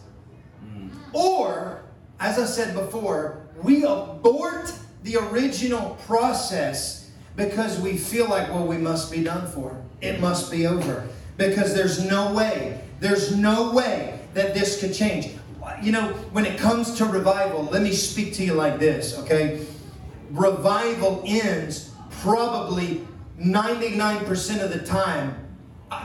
[1.14, 1.82] Or,
[2.20, 4.72] as I said before, we abort
[5.04, 9.76] the original process because we feel like, well, we must be done for.
[10.02, 15.32] It must be over because there's no way, there's no way that this could change.
[15.82, 19.66] You know, when it comes to revival, let me speak to you like this, okay?
[20.32, 23.06] Revival ends probably
[23.40, 25.44] 99% of the time.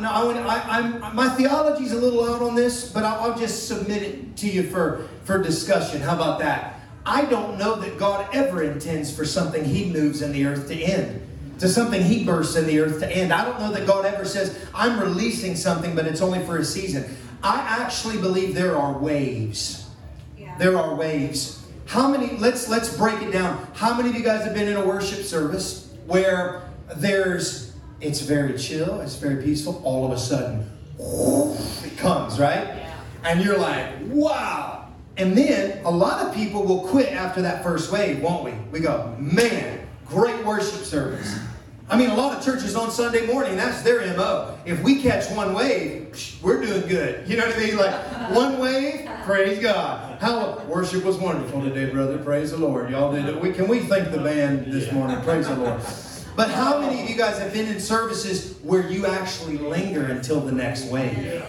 [0.00, 3.66] Now, I, am my theology is a little out on this, but I'll, I'll just
[3.66, 6.00] submit it to you for, for discussion.
[6.00, 6.80] How about that?
[7.04, 10.74] I don't know that God ever intends for something He moves in the earth to
[10.74, 11.20] end
[11.62, 13.32] to something he bursts in the earth to end.
[13.32, 16.64] I don't know that God ever says, I'm releasing something, but it's only for a
[16.64, 17.16] season.
[17.40, 19.88] I actually believe there are waves.
[20.36, 20.58] Yeah.
[20.58, 21.64] There are waves.
[21.86, 23.64] How many, let's let's break it down.
[23.74, 28.58] How many of you guys have been in a worship service where there's it's very
[28.58, 32.66] chill, it's very peaceful, all of a sudden, it comes, right?
[32.66, 33.00] Yeah.
[33.22, 34.88] And you're like, wow.
[35.16, 38.52] And then a lot of people will quit after that first wave, won't we?
[38.72, 41.38] We go, man, great worship service.
[41.88, 44.56] I mean, a lot of churches on Sunday morning, that's their MO.
[44.64, 47.28] If we catch one wave, we're doing good.
[47.28, 47.76] You know what I mean?
[47.76, 50.20] Like, one wave, praise God.
[50.20, 52.18] How worship was wonderful today, brother.
[52.18, 52.90] Praise the Lord.
[52.90, 53.38] Y'all did it.
[53.38, 55.20] We, can we thank the band this morning?
[55.22, 55.82] Praise the Lord.
[56.34, 60.40] But how many of you guys have been in services where you actually linger until
[60.40, 61.42] the next wave?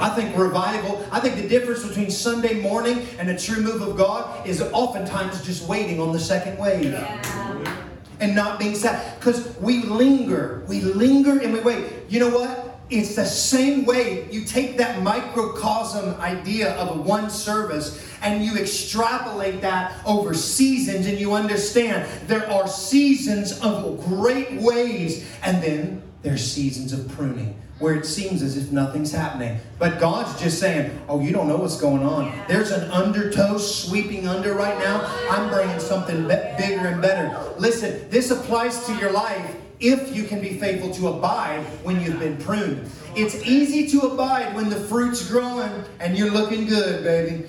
[0.00, 3.96] I think revival, I think the difference between Sunday morning and a true move of
[3.96, 6.92] God is oftentimes just waiting on the second wave.
[6.92, 7.57] Yeah
[8.20, 9.18] and not being sad.
[9.18, 10.64] Because we linger.
[10.68, 11.86] We linger and we wait.
[12.08, 12.80] You know what?
[12.90, 19.60] It's the same way you take that microcosm idea of one service and you extrapolate
[19.60, 26.50] that over seasons and you understand there are seasons of great ways and then there's
[26.50, 29.60] seasons of pruning where it seems as if nothing's happening.
[29.78, 32.32] But God's just saying, Oh, you don't know what's going on.
[32.48, 35.04] There's an undertow sweeping under right now.
[35.30, 37.38] I'm bringing something be- bigger and better.
[37.58, 42.18] Listen, this applies to your life if you can be faithful to abide when you've
[42.18, 42.90] been pruned.
[43.14, 47.46] It's easy to abide when the fruit's growing and you're looking good, baby.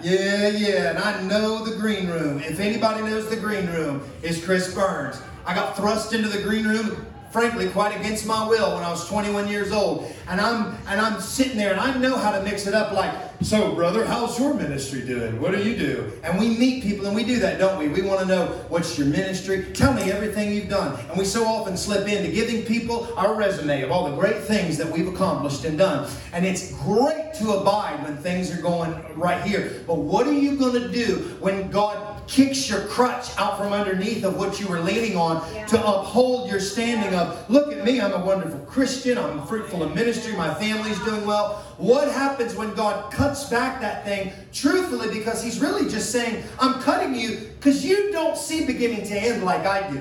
[0.00, 2.40] Yeah, yeah, and I know the green room.
[2.40, 5.20] If anybody knows the green room, it's Chris Burns.
[5.46, 9.08] I got thrust into the green room frankly, quite against my will when I was
[9.08, 10.12] 21 years old.
[10.28, 13.12] And I'm and I'm sitting there and I know how to mix it up like,
[13.42, 15.40] so brother, how's your ministry doing?
[15.40, 16.12] What do you do?
[16.22, 17.88] And we meet people and we do that, don't we?
[17.88, 19.66] We want to know what's your ministry?
[19.72, 21.00] Tell me everything you've done.
[21.08, 24.76] And we so often slip into giving people our resume of all the great things
[24.76, 26.08] that we've accomplished and done.
[26.32, 29.82] And it's great to abide when things are going right here.
[29.86, 34.24] But what are you going to do when God kicks your crutch out from underneath
[34.24, 35.66] of what you were leaning on Yeah.
[35.66, 39.94] to uphold your standing of, look at me, I'm a wonderful Christian, I'm fruitful in
[39.94, 41.62] ministry, my family's doing well.
[41.78, 46.80] What happens when God cuts back that thing truthfully because He's really just saying, I'm
[46.82, 50.00] cutting you because you don't see beginning to end like I do.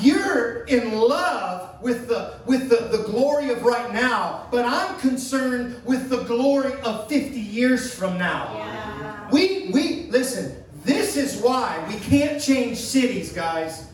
[0.00, 5.80] You're in love with the with the, the glory of right now, but I'm concerned
[5.84, 8.52] with the glory of 50 years from now.
[8.54, 9.30] Yeah.
[9.30, 10.62] We we listen.
[10.86, 13.88] This is why we can't change cities, guys.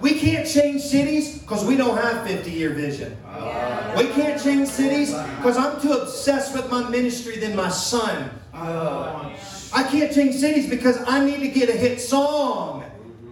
[0.00, 3.16] We can't change cities because we don't have 50 year vision.
[3.24, 3.96] Yeah.
[3.98, 8.30] We can't change cities because I'm too obsessed with my ministry than my son.
[8.54, 9.32] Uh,
[9.74, 12.84] I can't change cities because I need to get a hit song.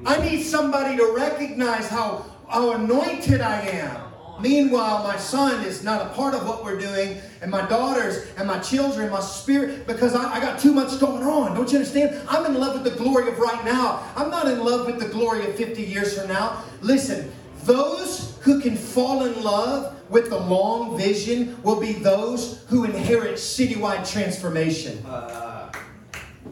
[0.05, 4.04] I need somebody to recognize how, how anointed I am.
[4.41, 8.49] Meanwhile, my son is not a part of what we're doing, and my daughters and
[8.49, 11.55] my children, my spirit, because I, I got too much going on.
[11.55, 12.20] Don't you understand?
[12.28, 14.03] I'm in love with the glory of right now.
[14.16, 16.62] I'm not in love with the glory of 50 years from now.
[16.80, 17.32] Listen,
[17.64, 23.35] those who can fall in love with the long vision will be those who inherit
[23.35, 25.05] citywide transformation.
[25.07, 25.72] Uh,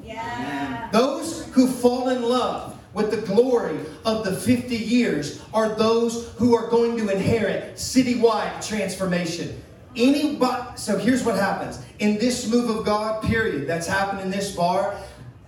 [0.03, 0.89] yeah.
[0.93, 6.55] Those who fall in love with the glory of the 50 years are those who
[6.55, 9.62] are going to inherit citywide transformation.
[9.97, 14.55] Anybody, so here's what happens in this move of God, period, that's happened in this
[14.55, 14.97] bar.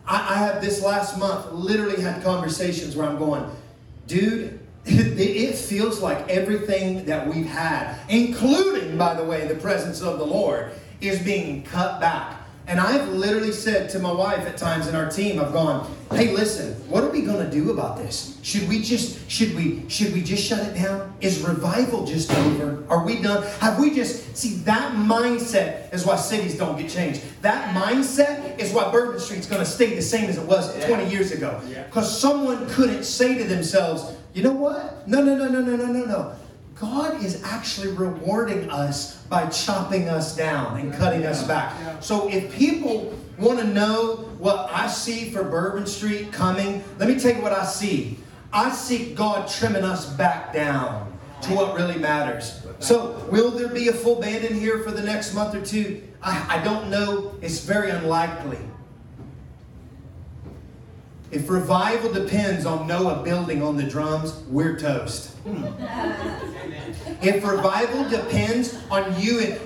[0.07, 3.51] I, I have this last month literally had conversations where I'm going,
[4.07, 10.03] dude, it, it feels like everything that we've had, including, by the way, the presence
[10.03, 12.44] of the Lord, is being cut back.
[12.67, 16.33] And I've literally said to my wife at times in our team, I've gone, "Hey,
[16.33, 18.39] listen, what are we going to do about this?
[18.43, 21.13] Should we just should we should we just shut it down?
[21.21, 22.83] Is revival just over?
[22.89, 23.43] Are we done?
[23.61, 27.21] Have we just see that mindset is why cities don't get changed.
[27.43, 31.09] That mindset is why Bourbon Street's going to stay the same as it was 20
[31.11, 31.61] years ago.
[31.85, 35.07] Because someone couldn't say to themselves, you know what?
[35.07, 36.33] No, no, no, no, no, no, no, no.
[36.75, 42.03] God is actually rewarding us by chopping us down and cutting us back.
[42.03, 47.19] So if people want to know what I see for Bourbon Street coming, let me
[47.19, 48.19] tell you what I see.
[48.53, 51.13] I see God trimming us back down
[51.43, 52.61] to what really matters.
[52.79, 56.03] So, will there be a full band in here for the next month or two?
[56.23, 57.35] I, I don't know.
[57.41, 58.59] It's very unlikely.
[61.31, 65.34] If revival depends on Noah building on the drums, we're toast.
[65.45, 65.65] Hmm.
[67.23, 69.59] If revival depends on you and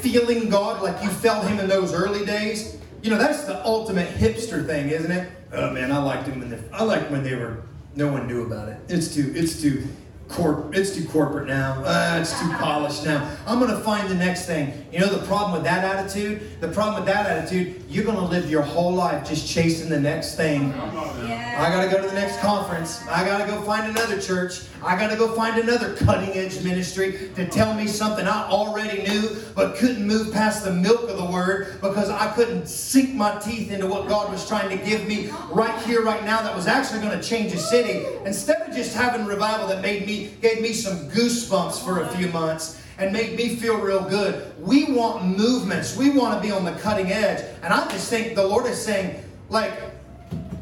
[0.00, 4.08] feeling God like you felt Him in those early days, you know that's the ultimate
[4.14, 5.30] hipster thing, isn't it?
[5.52, 7.62] Oh man, I liked them when they, I liked when they were.
[7.94, 8.78] No one knew about it.
[8.88, 9.32] It's too.
[9.34, 9.86] It's too.
[10.28, 11.82] Corp, it's too corporate now.
[11.84, 13.36] Uh, it's too polished now.
[13.46, 14.86] I'm going to find the next thing.
[14.92, 16.60] You know the problem with that attitude?
[16.60, 20.00] The problem with that attitude, you're going to live your whole life just chasing the
[20.00, 20.70] next thing.
[21.28, 21.46] Yeah.
[21.58, 23.06] I gotta go to the next conference.
[23.08, 24.62] I gotta go find another church.
[24.82, 29.36] I gotta go find another cutting edge ministry to tell me something I already knew
[29.54, 33.70] but couldn't move past the milk of the word because I couldn't sink my teeth
[33.70, 37.00] into what God was trying to give me right here, right now, that was actually
[37.00, 38.04] gonna change a city.
[38.26, 42.28] Instead of just having revival that made me, gave me some goosebumps for a few
[42.28, 44.52] months and made me feel real good.
[44.58, 45.96] We want movements.
[45.96, 47.44] We want to be on the cutting edge.
[47.62, 49.72] And I just think the Lord is saying, like,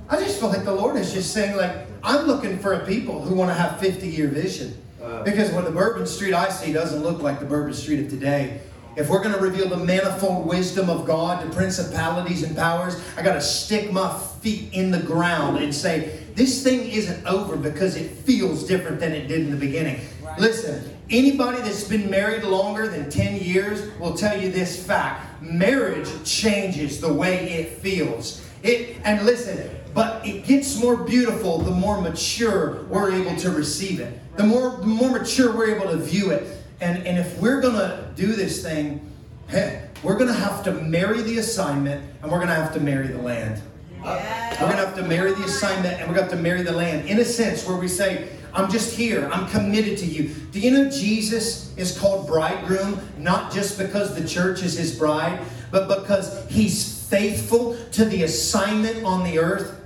[0.08, 3.20] I just feel like the Lord is just saying, like, I'm looking for a people
[3.20, 4.76] who want to have 50 year vision.
[5.02, 5.22] Uh.
[5.22, 8.60] Because when the Bourbon Street I see doesn't look like the Bourbon Street of today.
[8.96, 13.22] If we're going to reveal the manifold wisdom of God to principalities and powers, I
[13.22, 17.96] got to stick my feet in the ground and say, this thing isn't over because
[17.96, 20.00] it feels different than it did in the beginning.
[20.38, 26.08] Listen, anybody that's been married longer than 10 years will tell you this fact marriage
[26.24, 28.44] changes the way it feels.
[28.62, 34.00] It, and listen, but it gets more beautiful the more mature we're able to receive
[34.00, 34.20] it.
[34.36, 36.63] The more, the more mature we're able to view it.
[36.80, 39.10] And, and if we're going to do this thing,
[39.48, 42.80] heh, we're going to have to marry the assignment and we're going to have to
[42.80, 43.62] marry the land.
[44.02, 44.50] Yeah.
[44.52, 46.62] We're going to have to marry the assignment and we're going to have to marry
[46.62, 49.28] the land in a sense where we say, I'm just here.
[49.32, 50.28] I'm committed to you.
[50.52, 55.40] Do you know Jesus is called bridegroom not just because the church is his bride,
[55.70, 59.80] but because he's faithful to the assignment on the earth,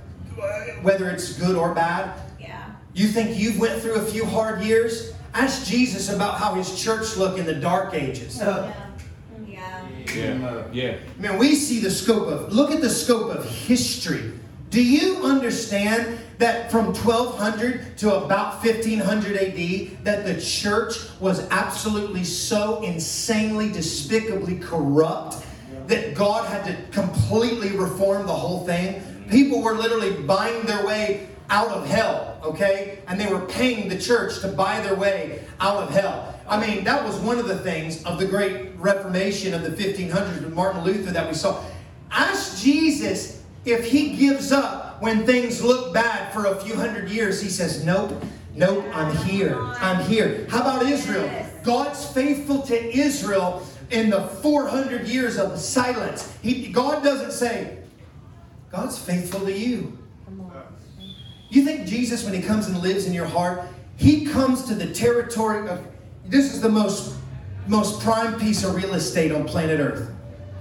[0.81, 2.19] whether it's good or bad?
[2.39, 2.71] Yeah.
[2.93, 5.13] You think you've went through a few hard years?
[5.33, 8.37] Ask Jesus about how his church looked in the dark ages.
[8.37, 8.73] Yeah.
[9.45, 9.87] Yeah.
[10.15, 10.63] Yeah.
[10.71, 10.97] Yeah.
[11.17, 14.33] Man, we see the scope of, look at the scope of history.
[14.69, 22.23] Do you understand that from 1200 to about 1500 AD, that the church was absolutely
[22.23, 25.45] so insanely, despicably corrupt
[25.87, 29.03] that God had to completely reform the whole thing?
[29.29, 32.99] People were literally buying their way out of hell, okay?
[33.07, 36.39] And they were paying the church to buy their way out of hell.
[36.47, 40.43] I mean, that was one of the things of the great Reformation of the 1500s
[40.43, 41.63] with Martin Luther that we saw.
[42.11, 47.41] Ask Jesus if he gives up when things look bad for a few hundred years.
[47.41, 48.23] He says, Nope,
[48.55, 49.59] nope, I'm here.
[49.79, 50.47] I'm here.
[50.49, 51.29] How about Israel?
[51.63, 56.35] God's faithful to Israel in the 400 years of silence.
[56.41, 57.77] He, God doesn't say,
[58.71, 59.98] God's faithful to you.
[61.49, 63.63] You think Jesus, when he comes and lives in your heart,
[63.97, 65.85] he comes to the territory of
[66.25, 67.15] this is the most
[67.67, 70.11] most prime piece of real estate on planet Earth.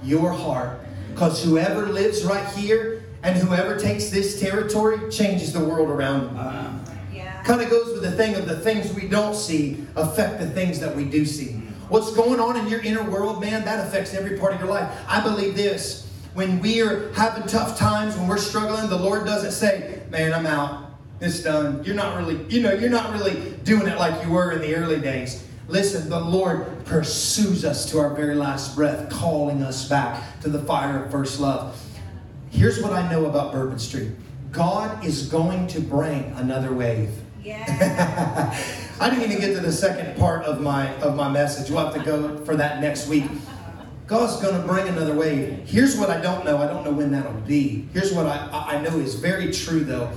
[0.03, 0.81] Your heart.
[1.11, 6.85] Because whoever lives right here and whoever takes this territory changes the world around them.
[7.13, 7.43] Yeah.
[7.43, 10.79] Kind of goes with the thing of the things we don't see affect the things
[10.81, 11.63] that we do see.
[11.89, 14.91] What's going on in your inner world, man, that affects every part of your life.
[15.09, 16.07] I believe this.
[16.35, 20.91] When we're having tough times, when we're struggling, the Lord doesn't say, Man, I'm out.
[21.21, 21.83] It's done.
[21.85, 24.75] You're not really, you know, you're not really doing it like you were in the
[24.75, 25.45] early days.
[25.67, 30.61] Listen, the Lord pursues us to our very last breath, calling us back to the
[30.61, 31.79] fire of first love.
[32.51, 34.13] Here's what I know about Bourbon Street
[34.51, 37.11] God is going to bring another wave.
[37.43, 38.57] Yeah.
[39.01, 41.71] I didn't even get to the second part of my of my message.
[41.71, 43.25] We'll have to go for that next week.
[44.09, 45.65] God's going to bring another wave.
[45.67, 46.57] Here's what I don't know.
[46.57, 47.87] I don't know when that'll be.
[47.93, 50.11] Here's what I, I know is very true, though,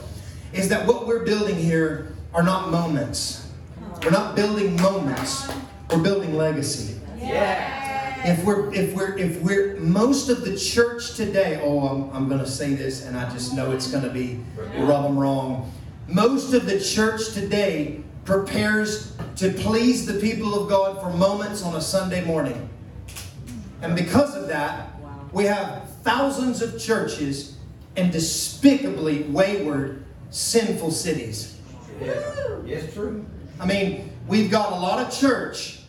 [0.54, 3.50] is that what we're building here are not moments.
[4.02, 5.52] We're not building moments.
[5.90, 7.02] We're building legacy.
[7.18, 8.32] Yeah.
[8.32, 12.40] If we're if we're if we're most of the church today, oh, I'm, I'm going
[12.40, 14.40] to say this, and I just know it's going to be
[14.78, 15.70] rub them wrong.
[16.08, 21.76] Most of the church today prepares to please the people of God for moments on
[21.76, 22.70] a Sunday morning.
[23.82, 24.90] And because of that,
[25.32, 27.58] we have thousands of churches
[27.96, 31.58] in despicably wayward, sinful cities.
[32.02, 32.14] Yeah.
[32.66, 33.26] Yes, true.
[33.60, 35.80] I mean, we've got a lot of church,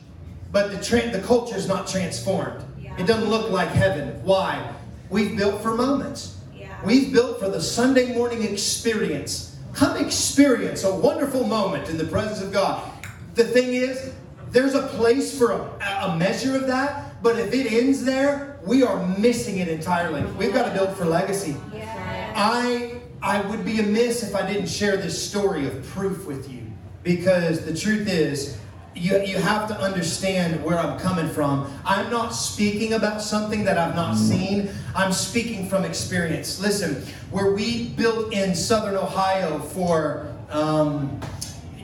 [0.50, 2.64] but the tra- the culture is not transformed.
[2.98, 4.22] It doesn't look like heaven.
[4.22, 4.70] Why?
[5.08, 6.38] We've built for moments.
[6.54, 6.68] Yeah.
[6.84, 9.56] We've built for the Sunday morning experience.
[9.72, 12.90] Come experience a wonderful moment in the presence of God.
[13.34, 14.12] The thing is,
[14.50, 15.64] there's a place for a,
[16.02, 20.22] a measure of that, but if it ends there, we are missing it entirely.
[20.32, 21.56] We've got to build for legacy.
[21.72, 22.32] Yeah.
[22.36, 26.62] I I would be amiss if I didn't share this story of proof with you
[27.04, 28.58] because the truth is
[28.94, 31.72] you, you have to understand where I'm coming from.
[31.84, 34.70] I'm not speaking about something that I've not seen.
[34.94, 36.60] I'm speaking from experience.
[36.60, 41.20] Listen, where we built in Southern Ohio for um,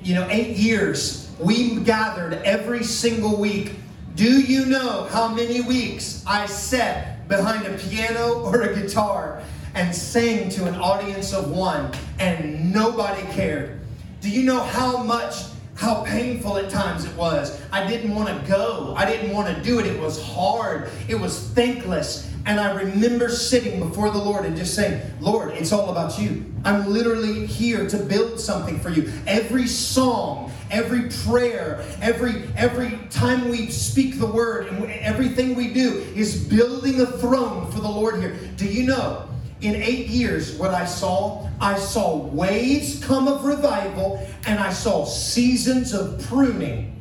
[0.03, 3.77] you know eight years, we gathered every single week.
[4.19, 9.41] Do you know how many weeks I sat behind a piano or a guitar
[9.77, 13.79] and sang to an audience of one and nobody cared?
[14.21, 15.37] Do you know how much,
[15.77, 17.63] how painful at times it was?
[17.71, 18.93] I didn't want to go.
[18.97, 19.87] I didn't want to do it.
[19.87, 20.91] It was hard.
[21.07, 22.29] It was thankless.
[22.45, 26.45] And I remember sitting before the Lord and just saying, Lord, it's all about you.
[26.65, 29.13] I'm literally here to build something for you.
[29.29, 36.07] Every song, every prayer, every every time we speak the word, and everything we do
[36.15, 38.37] is building a throne for the Lord here.
[38.57, 39.25] Do you know?
[39.61, 45.05] In eight years, what I saw, I saw waves come of revival, and I saw
[45.05, 46.95] seasons of pruning.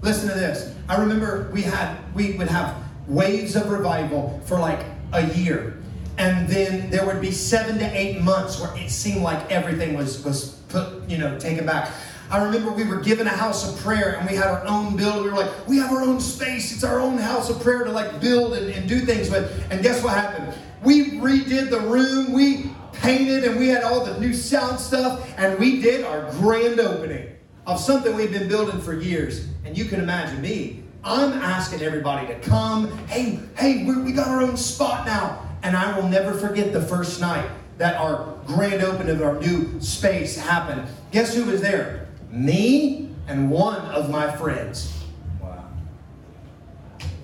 [0.00, 0.74] Listen to this.
[0.88, 2.76] I remember we had we would have
[3.06, 4.80] waves of revival for like
[5.12, 5.78] a year.
[6.16, 10.24] And then there would be seven to eight months where it seemed like everything was
[10.24, 11.92] was put, you know, taken back.
[12.30, 15.24] I remember we were given a house of prayer and we had our own build.
[15.24, 16.74] We were like, we have our own space.
[16.74, 19.66] It's our own house of prayer to like build and, and do things with.
[19.70, 20.54] And guess what happened?
[20.82, 25.58] We redid the room, we painted, and we had all the new sound stuff, and
[25.58, 27.34] we did our grand opening
[27.66, 29.48] of something we've been building for years.
[29.64, 30.82] And you can imagine me.
[31.04, 32.90] I'm asking everybody to come.
[33.06, 35.44] Hey, hey, we we got our own spot now.
[35.62, 37.48] And I will never forget the first night
[37.78, 40.86] that our grand opening of our new space happened.
[41.10, 42.07] Guess who was there?
[42.30, 44.92] Me and one of my friends.
[45.40, 45.64] Wow.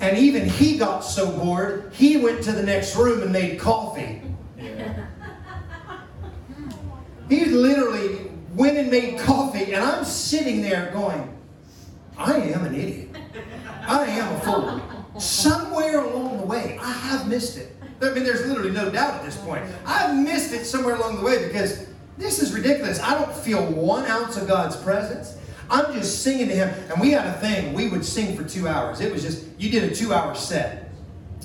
[0.01, 4.23] And even he got so bored, he went to the next room and made coffee.
[4.59, 5.07] Yeah.
[7.29, 11.37] He literally went and made coffee, and I'm sitting there going,
[12.17, 13.17] I am an idiot.
[13.87, 15.21] I am a fool.
[15.21, 17.77] Somewhere along the way, I have missed it.
[18.03, 19.65] I mean, there's literally no doubt at this point.
[19.87, 21.87] I've missed it somewhere along the way because
[22.17, 23.01] this is ridiculous.
[23.01, 25.37] I don't feel one ounce of God's presence.
[25.71, 26.69] I'm just singing to Him.
[26.91, 29.01] And we had a thing, we would sing for two hours.
[29.01, 30.91] It was just, you did a two hour set.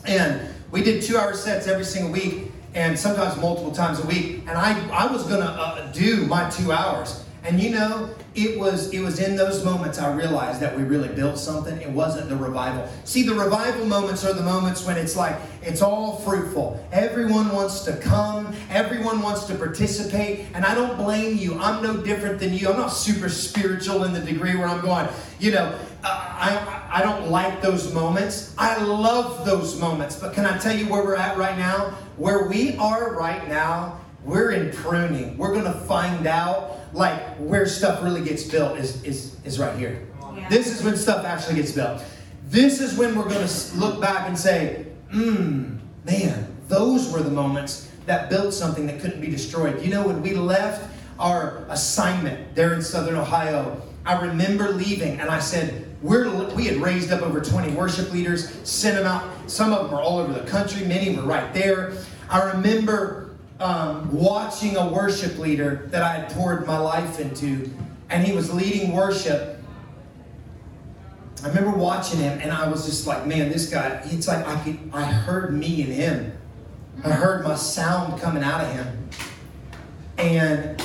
[0.06, 0.42] And
[0.72, 4.42] we did two hour sets every single week and sometimes multiple times a week.
[4.48, 7.24] And I, I was going to uh, do my two hours.
[7.44, 11.10] And you know, it was it was in those moments I realized that we really
[11.10, 11.80] built something.
[11.82, 12.88] It wasn't the revival.
[13.04, 16.84] See, the revival moments are the moments when it's like it's all fruitful.
[16.92, 21.58] Everyone wants to come, everyone wants to participate, and I don't blame you.
[21.60, 22.70] I'm no different than you.
[22.70, 25.08] I'm not super spiritual in the degree where I'm going,
[25.40, 28.54] you know, uh, I, I don't like those moments.
[28.58, 30.16] I love those moments.
[30.16, 31.94] But can I tell you where we're at right now?
[32.16, 35.38] Where we are right now, we're in pruning.
[35.38, 39.78] We're going to find out like where stuff really gets built is, is, is right
[39.78, 40.08] here.
[40.36, 40.50] Yeah.
[40.50, 42.04] This is when stuff actually gets built.
[42.48, 47.32] This is when we're going to look back and say, mmm, man, those were the
[47.32, 49.82] moments that built something that couldn't be destroyed.
[49.84, 55.30] You know, when we left our assignment there in Southern Ohio, I remember leaving and
[55.30, 59.30] I said, we're, we had raised up over 20 worship leaders, sent them out.
[59.48, 61.94] Some of them were all over the country, many were right there.
[62.30, 63.29] I remember
[63.60, 67.70] um, watching a worship leader that I had poured my life into,
[68.10, 69.62] and he was leading worship.
[71.44, 74.62] I remember watching him, and I was just like, man, this guy, it's like I
[74.64, 76.34] could, I heard me in him.
[77.04, 79.10] I heard my sound coming out of him.
[80.18, 80.84] And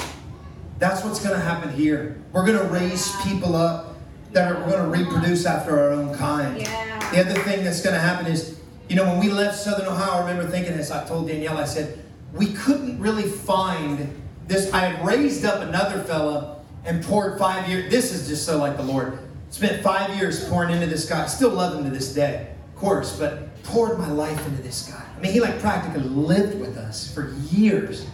[0.79, 2.23] that's what's going to happen here.
[2.33, 3.97] We're going to raise people up
[4.33, 6.61] that are going to reproduce after our own kind.
[6.61, 7.11] Yeah.
[7.11, 10.23] The other thing that's going to happen is, you know, when we left Southern Ohio,
[10.23, 10.93] I remember thinking this.
[10.93, 11.99] I told Danielle, I said,
[12.35, 14.73] we couldn't really find this.
[14.73, 17.91] I had raised up another fella and poured five years.
[17.91, 19.19] This is just so like the Lord.
[19.51, 21.27] Spent five years pouring into this guy.
[21.27, 25.03] Still love him to this day, of course, but poured my life into this guy.
[25.17, 28.05] I mean, he like practically lived with us for years.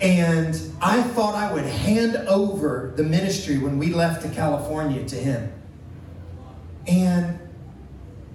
[0.00, 5.16] And I thought I would hand over the ministry when we left to California to
[5.16, 5.52] him.
[6.86, 7.40] And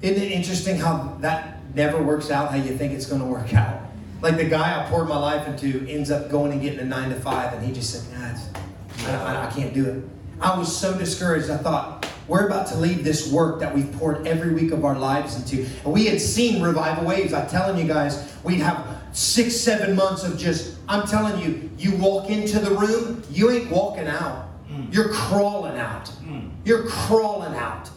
[0.02, 3.54] isn't it interesting how that never works out how you think it's going to work
[3.54, 3.83] out?
[4.24, 7.10] Like the guy I poured my life into ends up going and getting a nine
[7.10, 10.02] to five, and he just said, nah, I, I, I can't do it.
[10.40, 11.50] I was so discouraged.
[11.50, 14.98] I thought, we're about to leave this work that we've poured every week of our
[14.98, 15.70] lives into.
[15.84, 17.34] And we had seen revival waves.
[17.34, 21.94] I'm telling you guys, we'd have six, seven months of just, I'm telling you, you
[21.98, 24.48] walk into the room, you ain't walking out.
[24.70, 24.94] Mm.
[24.94, 26.06] You're crawling out.
[26.24, 26.50] Mm.
[26.64, 27.90] You're crawling out.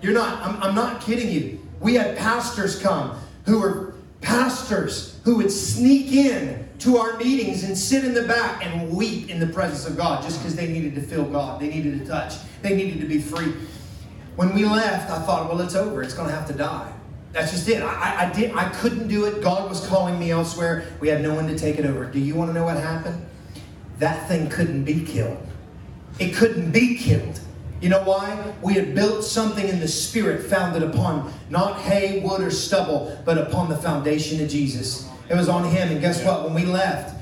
[0.00, 1.60] You're not, I'm, I'm not kidding you.
[1.80, 3.91] We had pastors come who were
[4.22, 9.28] pastors who would sneak in to our meetings and sit in the back and weep
[9.28, 11.60] in the presence of God just because they needed to feel God.
[11.60, 12.34] They needed to touch.
[12.62, 13.52] They needed to be free.
[14.36, 16.02] When we left, I thought, well, it's over.
[16.02, 16.92] It's going to have to die.
[17.32, 17.82] That's just it.
[17.82, 18.52] I, I, did.
[18.52, 19.42] I couldn't do it.
[19.42, 20.86] God was calling me elsewhere.
[21.00, 22.04] We had no one to take it over.
[22.04, 23.24] Do you want to know what happened?
[23.98, 25.38] That thing couldn't be killed.
[26.18, 27.40] It couldn't be killed.
[27.82, 28.54] You know why?
[28.62, 33.38] We had built something in the spirit founded upon not hay, wood, or stubble, but
[33.38, 35.08] upon the foundation of Jesus.
[35.28, 35.88] It was on him.
[35.88, 36.44] And guess what?
[36.44, 37.20] When we left,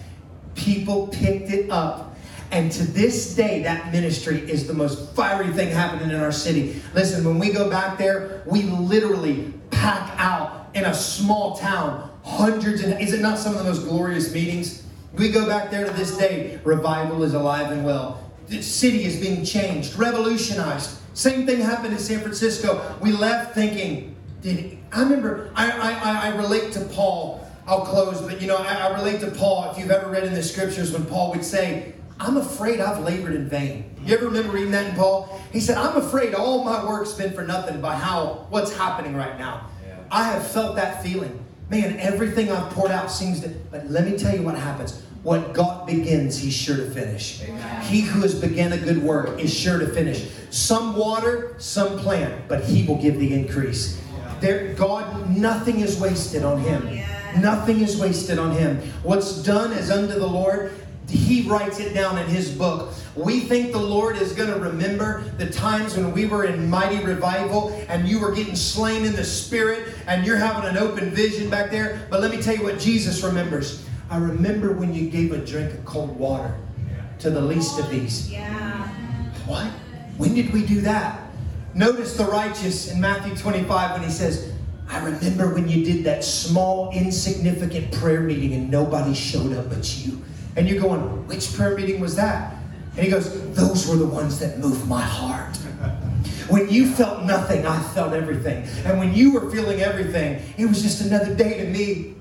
[0.55, 2.15] people picked it up.
[2.51, 6.83] And to this day, that ministry is the most fiery thing happening in our city.
[6.93, 12.83] Listen, when we go back there, we literally pack out in a small town hundreds
[12.83, 14.83] and is it not some of the most glorious meetings?
[15.15, 18.30] We go back there to this day, revival is alive and well.
[18.51, 20.99] The city is being changed, revolutionized.
[21.15, 22.97] Same thing happened in San Francisco.
[23.01, 27.41] We left thinking, did I remember I, I, I relate to Paul
[27.71, 29.71] I'll close, but you know, I, I relate to Paul.
[29.71, 33.35] If you've ever read in the scriptures when Paul would say, I'm afraid I've labored
[33.35, 33.95] in vain.
[34.03, 35.41] You ever remember reading that in Paul?
[35.53, 39.39] He said, I'm afraid all my work's been for nothing by how what's happening right
[39.39, 39.71] now.
[39.87, 39.97] Yeah.
[40.11, 41.45] I have felt that feeling.
[41.69, 45.01] Man, everything I've poured out seems to, but let me tell you what happens.
[45.23, 47.43] What God begins, He's sure to finish.
[47.43, 47.83] Amen.
[47.83, 50.29] He who has begun a good work is sure to finish.
[50.51, 54.01] Some water, some plant, but He will give the increase.
[54.41, 57.03] There, God, nothing is wasted on Him.
[57.39, 58.79] Nothing is wasted on him.
[59.03, 60.73] What's done is unto the Lord.
[61.09, 62.95] He writes it down in his book.
[63.17, 67.05] We think the Lord is going to remember the times when we were in mighty
[67.05, 71.51] revival and you were getting slain in the spirit and you're having an open vision
[71.51, 72.07] back there.
[72.11, 73.85] But let me tell you what Jesus remembers.
[74.11, 76.53] I remember when you gave a drink of cold water
[77.21, 78.29] to the least of these.
[78.29, 78.89] Yeah.
[79.47, 79.67] What?
[80.17, 81.21] When did we do that?
[81.75, 84.53] Notice the righteous in Matthew 25 when he says,
[84.89, 89.99] I remember when you did that small, insignificant prayer meeting and nobody showed up but
[89.99, 90.21] you.
[90.57, 92.57] And you're going, which prayer meeting was that?
[92.97, 95.57] And he goes, those were the ones that moved my heart.
[96.51, 98.67] When you felt nothing, I felt everything.
[98.85, 102.17] And when you were feeling everything, it was just another day to me.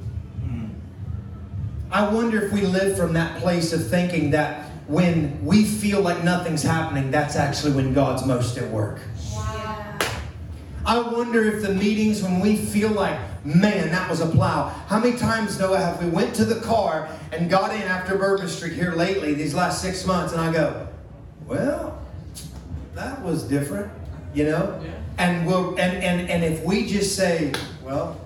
[1.91, 6.23] I wonder if we live from that place of thinking that when we feel like
[6.23, 8.99] nothing's happening, that's actually when God's most at work.
[9.33, 9.97] Wow.
[10.85, 14.69] I wonder if the meetings when we feel like, man, that was a plow.
[14.87, 18.47] How many times, Noah, have we went to the car and got in after Bourbon
[18.47, 20.87] Street here lately, these last six months, and I go,
[21.47, 21.99] well,
[22.93, 23.91] that was different,
[24.35, 24.79] you know?
[25.17, 27.51] And we'll and, and and if we just say,
[27.83, 28.19] well,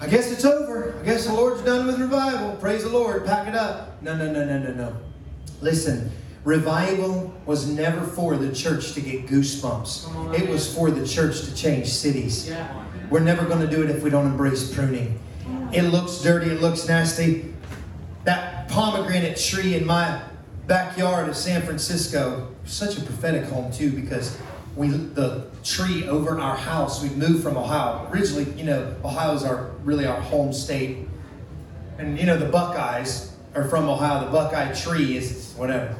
[0.00, 0.98] I guess it's over.
[1.00, 2.56] I guess the Lord's done with revival.
[2.56, 3.24] Praise the Lord.
[3.24, 4.02] Pack it up.
[4.02, 4.96] No, no, no, no, no, no.
[5.60, 6.10] Listen,
[6.44, 10.38] revival was never for the church to get goosebumps.
[10.38, 12.52] It was for the church to change cities.
[13.10, 15.18] We're never going to do it if we don't embrace pruning.
[15.72, 17.54] It looks dirty, it looks nasty.
[18.24, 20.22] That pomegranate tree in my
[20.66, 24.38] backyard of San Francisco, such a prophetic home too, because
[24.76, 28.08] we the tree over our house, we moved from Ohio.
[28.10, 31.06] Originally, you know, Ohio is our really our home state.
[31.98, 34.24] And you know, the Buckeyes are from Ohio.
[34.24, 35.94] The Buckeye tree is whatever.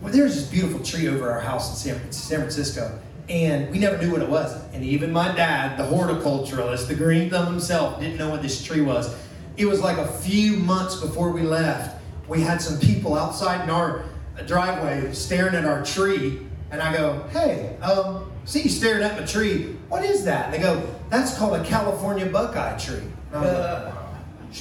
[0.00, 2.98] Well, there's this beautiful tree over our house in San, Francisco,
[3.28, 4.58] and we never knew what it was.
[4.72, 8.80] And even my dad, the horticulturalist, the green thumb himself, didn't know what this tree
[8.80, 9.14] was.
[9.58, 12.00] It was like a few months before we left.
[12.28, 14.04] We had some people outside in our
[14.46, 19.26] driveway staring at our tree, and I go, "Hey, um, see you staring at my
[19.26, 19.76] tree.
[19.90, 23.02] What is that?" And they go, "That's called a California buckeye tree."
[23.32, 23.94] Like,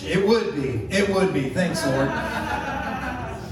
[0.04, 0.88] it would be.
[0.95, 1.50] It would be.
[1.50, 2.10] Thanks, Lord.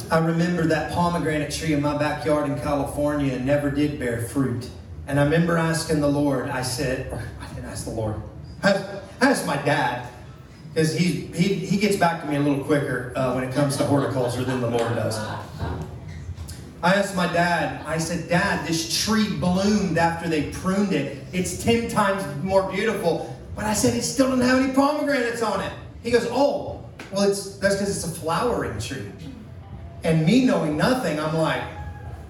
[0.10, 4.70] I remember that pomegranate tree in my backyard in California never did bear fruit.
[5.08, 8.16] And I remember asking the Lord, I said, I didn't ask the Lord,
[8.64, 8.74] I
[9.20, 10.08] I asked my dad,
[10.74, 13.78] because he, he, he gets back to me a little quicker uh, when it comes
[13.78, 15.18] to horticulture than the Lord does.
[16.84, 21.24] I asked my dad, I said, Dad, this tree bloomed after they pruned it.
[21.34, 23.36] It's 10 times more beautiful.
[23.56, 25.74] But I said, it still doesn't have any pomegranates on it.
[26.04, 29.12] He goes, Oh, well, it's, that's because it's a flowering tree.
[30.04, 31.64] And me knowing nothing, I'm like,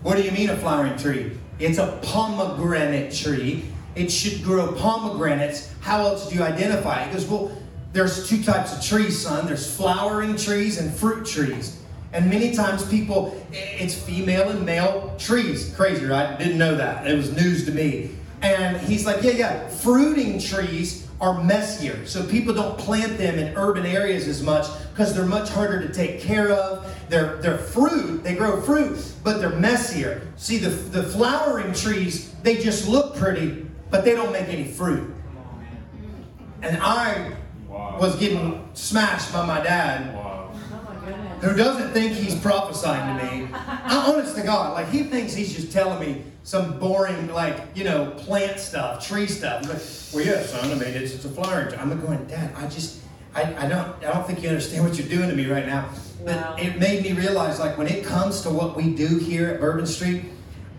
[0.01, 1.37] What do you mean a flowering tree?
[1.59, 3.65] It's a pomegranate tree.
[3.95, 5.73] It should grow pomegranates.
[5.81, 7.07] How else do you identify it?
[7.07, 7.51] He goes, Well,
[7.91, 9.45] there's two types of trees, son.
[9.45, 11.81] There's flowering trees and fruit trees.
[12.17, 15.71] And many times people, it's female and male trees.
[15.75, 16.35] Crazy, right?
[16.39, 17.05] Didn't know that.
[17.05, 18.09] It was news to me.
[18.41, 22.07] And he's like, yeah, yeah, fruiting trees are messier.
[22.07, 25.93] So people don't plant them in urban areas as much because they're much harder to
[25.93, 26.91] take care of.
[27.07, 30.27] They're, they're fruit, they grow fruit, but they're messier.
[30.37, 35.13] See, the, the flowering trees, they just look pretty, but they don't make any fruit.
[36.63, 37.35] And I
[37.69, 40.16] was getting smashed by my dad
[41.41, 43.47] who doesn't think he's prophesying to me.
[43.53, 47.83] I'm honest to God, like he thinks he's just telling me some boring, like you
[47.83, 49.63] know, plant stuff, tree stuff.
[49.63, 49.81] I'm like,
[50.13, 50.71] well, yeah, son.
[50.71, 51.67] I mean, it's, it's a flowering.
[51.69, 52.53] tree." I'm going, Dad.
[52.55, 52.99] I just,
[53.35, 55.89] I, I don't, I don't think you understand what you're doing to me right now.
[56.23, 56.55] But Wow.
[56.59, 59.85] it made me realize, like, when it comes to what we do here at Bourbon
[59.85, 60.25] Street,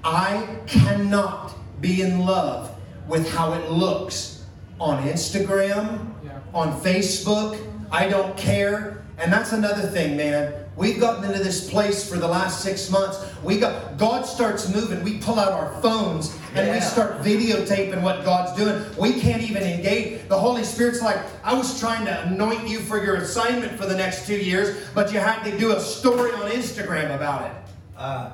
[0.03, 2.75] I cannot be in love
[3.07, 4.45] with how it looks
[4.81, 6.13] on Instagram,
[6.55, 7.59] on Facebook.
[7.91, 8.98] I don't care.
[9.19, 10.55] And that's another thing, man.
[10.77, 13.19] We've gotten into this place for the last six months.
[13.43, 15.03] We got God starts moving.
[15.03, 18.85] We pull out our phones and we start videotaping what God's doing.
[18.97, 20.29] We can't even engage.
[20.29, 23.97] The Holy Spirit's like, I was trying to anoint you for your assignment for the
[23.97, 27.57] next two years, but you had to do a story on Instagram about it.
[27.97, 28.33] Uh,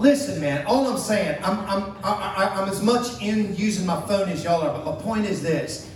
[0.00, 0.64] Listen, man.
[0.66, 4.42] All I'm saying, I'm, I'm, I, I, I'm as much in using my phone as
[4.42, 4.72] y'all are.
[4.72, 5.90] But my point is this: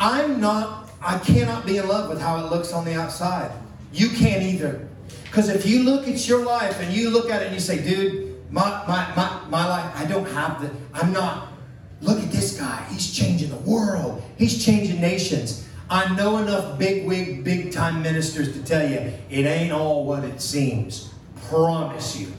[0.00, 0.89] I'm not.
[1.00, 3.50] I cannot be in love with how it looks on the outside.
[3.92, 4.88] You can't either.
[5.24, 7.82] Because if you look at your life and you look at it and you say,
[7.82, 11.52] dude, my, my, my, my life, I don't have the, I'm not,
[12.00, 12.84] look at this guy.
[12.90, 14.22] He's changing the world.
[14.36, 15.68] He's changing nations.
[15.88, 20.24] I know enough big wig, big time ministers to tell you it ain't all what
[20.24, 21.12] it seems.
[21.48, 22.32] Promise you.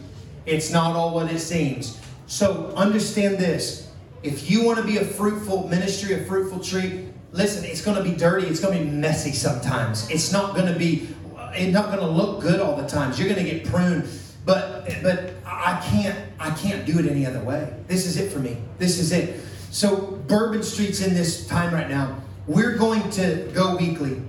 [0.45, 1.99] It's not all what it seems.
[2.28, 3.89] So understand this.
[4.24, 8.03] If you want to be a fruitful ministry, a fruitful tree, listen, it's going to
[8.03, 8.47] be dirty.
[8.47, 10.09] It's going to be messy sometimes.
[10.09, 11.07] It's not going to be,
[11.53, 13.19] it's not going to look good all the times.
[13.19, 14.07] You're going to get pruned.
[14.45, 17.71] But but I can't I can't do it any other way.
[17.88, 18.57] This is it for me.
[18.79, 19.39] This is it.
[19.69, 22.17] So Bourbon Street's in this time right now.
[22.47, 24.21] We're going to go weekly.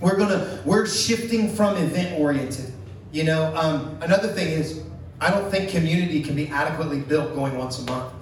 [0.00, 2.72] We're gonna we're shifting from event oriented.
[3.12, 4.82] You know, um, another thing is
[5.20, 8.12] I don't think community can be adequately built going once a month.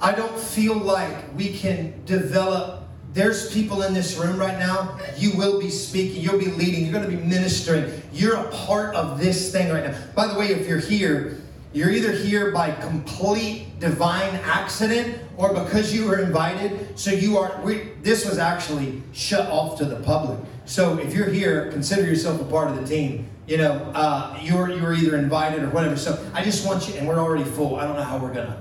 [0.00, 2.79] I don't feel like we can develop.
[3.12, 4.98] There's people in this room right now.
[5.16, 6.22] You will be speaking.
[6.22, 6.84] You'll be leading.
[6.84, 7.90] You're going to be ministering.
[8.12, 9.98] You're a part of this thing right now.
[10.14, 11.38] By the way, if you're here,
[11.72, 16.98] You're either here by complete divine accident or because you were invited.
[16.98, 17.60] So you are.
[17.62, 20.40] We, this was actually shut off to the public.
[20.64, 23.28] So if you're here, consider yourself a part of the team.
[23.46, 25.96] You know, uh, you're you're either invited or whatever.
[25.96, 27.76] So I just want you, and we're already full.
[27.76, 28.60] I don't know how we're gonna.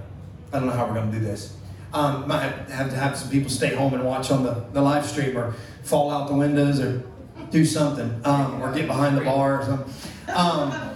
[0.53, 1.55] I don't know how we're gonna do this.
[1.91, 5.05] Um, might have, to have some people stay home and watch on the, the live
[5.05, 7.03] stream or fall out the windows or
[7.49, 9.93] do something um, or get behind the bar or something.
[10.33, 10.91] Um,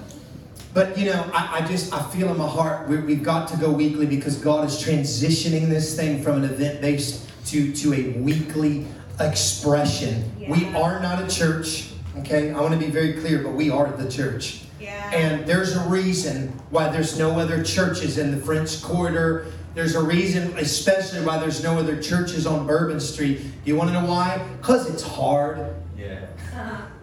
[0.74, 3.58] but you know, I, I, just I feel in my heart we, have got to
[3.58, 8.10] go weekly because God is transitioning this thing from an event based to to a
[8.20, 8.86] weekly
[9.20, 10.32] expression.
[10.40, 10.52] Yeah.
[10.52, 11.92] We are not a church.
[12.20, 14.66] Okay, I want to be very clear, but we are the church.
[14.80, 15.12] Yeah.
[15.12, 20.04] And there's a reason why there's no other churches in the French Quarter there's a
[20.04, 23.38] reason, especially why there's no other churches on Bourbon Street.
[23.38, 24.46] Do you want to know why?
[24.58, 25.76] Because it's hard.
[25.98, 26.28] Yeah.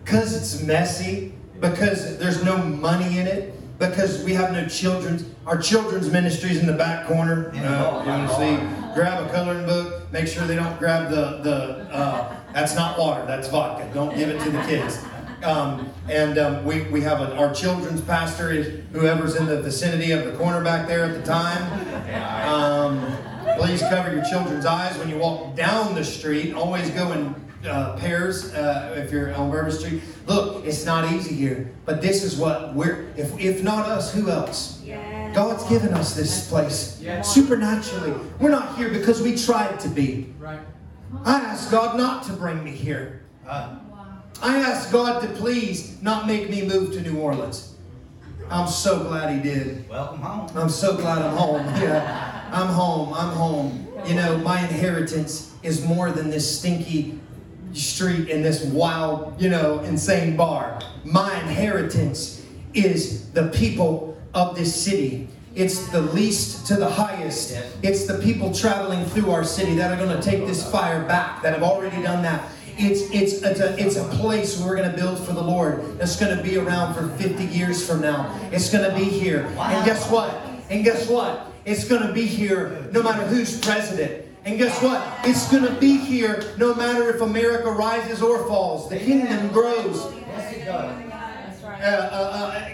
[0.05, 1.35] Because it's messy.
[1.59, 3.55] Because there's no money in it.
[3.79, 5.25] Because we have no children's.
[5.47, 7.51] Our children's ministry's in the back corner.
[7.55, 8.95] You know, you want to see?
[8.95, 10.11] Grab a coloring book.
[10.12, 11.95] Make sure they don't grab the the.
[11.95, 13.25] Uh, that's not water.
[13.27, 13.91] That's vodka.
[13.95, 15.03] Don't give it to the kids.
[15.43, 20.12] Um, and um, we, we have a, our children's pastor is whoever's in the vicinity
[20.12, 21.62] of the corner back there at the time.
[22.47, 23.16] Um,
[23.59, 26.55] please cover your children's eyes when you walk down the street.
[26.55, 27.34] Always go in
[27.66, 30.03] uh, pairs uh, if you're on Bourbon Street.
[30.26, 33.09] Look, it's not easy here, but this is what we're.
[33.16, 34.80] If if not us, who else?
[34.82, 35.32] Yeah.
[35.34, 38.14] God's given us this place supernaturally.
[38.41, 40.32] We're not here because we tried to be.
[40.38, 40.61] Right.
[41.24, 43.22] I asked God not to bring me here.
[43.47, 43.76] Uh,
[44.43, 47.74] I asked God to please not make me move to New Orleans.
[48.49, 49.88] I'm so glad He did.
[49.88, 50.51] Welcome home.
[50.57, 51.66] I'm so glad I'm home.
[51.80, 53.12] Yeah, I'm home.
[53.12, 53.86] I'm home.
[54.07, 57.20] You know, my inheritance is more than this stinky
[57.74, 60.80] street and this wild, you know, insane bar.
[61.05, 65.28] My inheritance is the people of this city.
[65.55, 67.57] It's the least to the highest.
[67.82, 71.43] It's the people traveling through our city that are going to take this fire back,
[71.43, 72.49] that have already done that
[72.81, 76.16] it's, it's, it's, a, it's a place we're going to build for the Lord that's
[76.16, 78.39] going to be around for 50 years from now.
[78.53, 79.47] It's going to be here.
[79.59, 80.35] And guess what?
[80.70, 81.47] And guess what?
[81.64, 84.24] It's going to be here no matter who's president.
[84.45, 85.07] And guess what?
[85.24, 88.89] It's going to be here no matter if America rises or falls.
[88.89, 90.12] The kingdom grows.
[90.14, 91.07] Yes, it does.
[91.62, 92.68] Uh, uh, uh,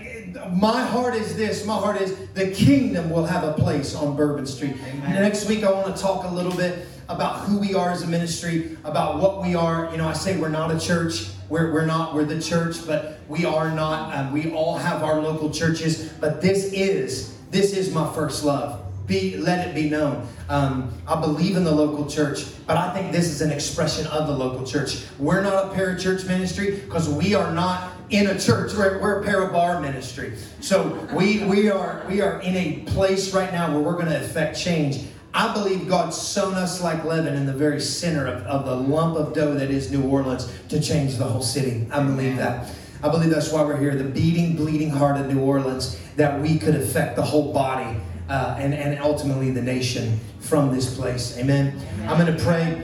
[0.51, 1.65] my heart is this.
[1.67, 4.77] My heart is the kingdom will have a place on Bourbon Street.
[5.03, 8.07] Next week, I want to talk a little bit about who we are as a
[8.07, 9.91] ministry, about what we are.
[9.91, 11.29] You know, I say we're not a church.
[11.49, 14.15] We're, we're not, we're the church, but we are not.
[14.15, 18.83] Um, we all have our local churches, but this is, this is my first love.
[19.07, 20.27] Be, let it be known.
[20.49, 24.27] Um, I believe in the local church, but I think this is an expression of
[24.27, 25.05] the local church.
[25.21, 28.73] We're not a parachurch ministry because we are not in a church.
[28.75, 30.37] We're, we're a parabar ministry.
[30.61, 34.21] So we, we, are, we are in a place right now where we're going to
[34.21, 35.05] affect change.
[35.35, 39.17] I believe God sown us like leaven in the very center of, of the lump
[39.17, 41.87] of dough that is New Orleans to change the whole city.
[41.91, 42.73] I believe that.
[43.03, 43.95] I believe that's why we're here.
[43.95, 48.01] The beating, bleeding heart of New Orleans, that we could affect the whole body
[48.31, 51.37] uh, and, and ultimately the nation from this place.
[51.37, 51.79] Amen.
[51.95, 52.09] Amen.
[52.09, 52.83] I'm going to pray.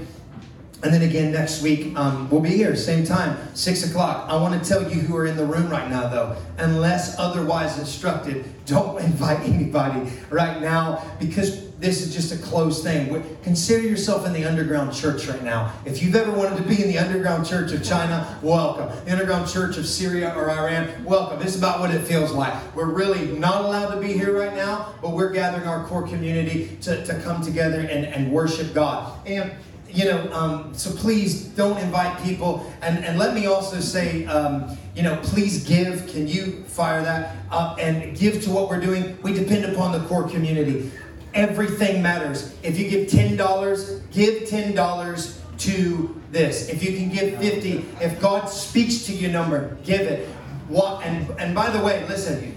[0.83, 4.28] And then again next week, um, we'll be here, same time, 6 o'clock.
[4.28, 7.78] I want to tell you who are in the room right now, though, unless otherwise
[7.78, 13.24] instructed, don't invite anybody right now because this is just a closed thing.
[13.43, 15.72] Consider yourself in the underground church right now.
[15.85, 18.89] If you've ever wanted to be in the underground church of China, welcome.
[19.05, 21.41] The underground church of Syria or Iran, welcome.
[21.41, 22.55] This is about what it feels like.
[22.76, 26.76] We're really not allowed to be here right now, but we're gathering our core community
[26.83, 29.26] to, to come together and, and worship God.
[29.26, 29.53] And
[29.93, 32.72] you know, um, so please don't invite people.
[32.80, 36.07] And, and let me also say, um, you know, please give.
[36.09, 39.18] Can you fire that up and give to what we're doing?
[39.22, 40.90] We depend upon the core community.
[41.34, 42.55] Everything matters.
[42.62, 46.68] If you give $10, give $10 to this.
[46.68, 50.28] If you can give 50, if God speaks to your number, give it.
[50.68, 52.57] What and and by the way, listen,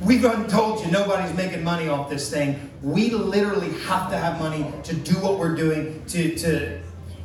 [0.00, 2.70] we've told you nobody's making money off this thing.
[2.82, 6.80] We literally have to have money to do what we're doing to to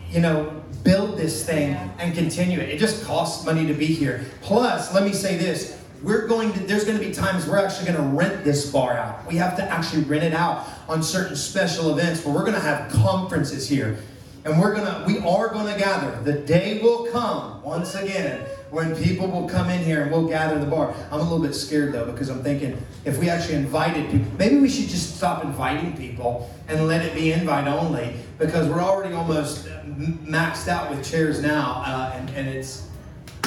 [0.10, 2.70] you know build this thing and continue it.
[2.70, 4.26] It just costs money to be here.
[4.42, 7.92] Plus, let me say this we're going to there's going to be times we're actually
[7.92, 11.36] going to rent this bar out we have to actually rent it out on certain
[11.36, 13.98] special events where we're going to have conferences here
[14.46, 16.22] and we're to we are to gather.
[16.24, 20.60] The day will come once again when people will come in here and we'll gather
[20.60, 20.94] the bar.
[21.12, 24.58] I'm a little bit scared though because i'm thinking if we actually invited people maybe
[24.58, 29.14] we should just stop inviting people and let it be invite only because we're already
[29.14, 32.88] almost maxed out with chairs now uh, and, and it's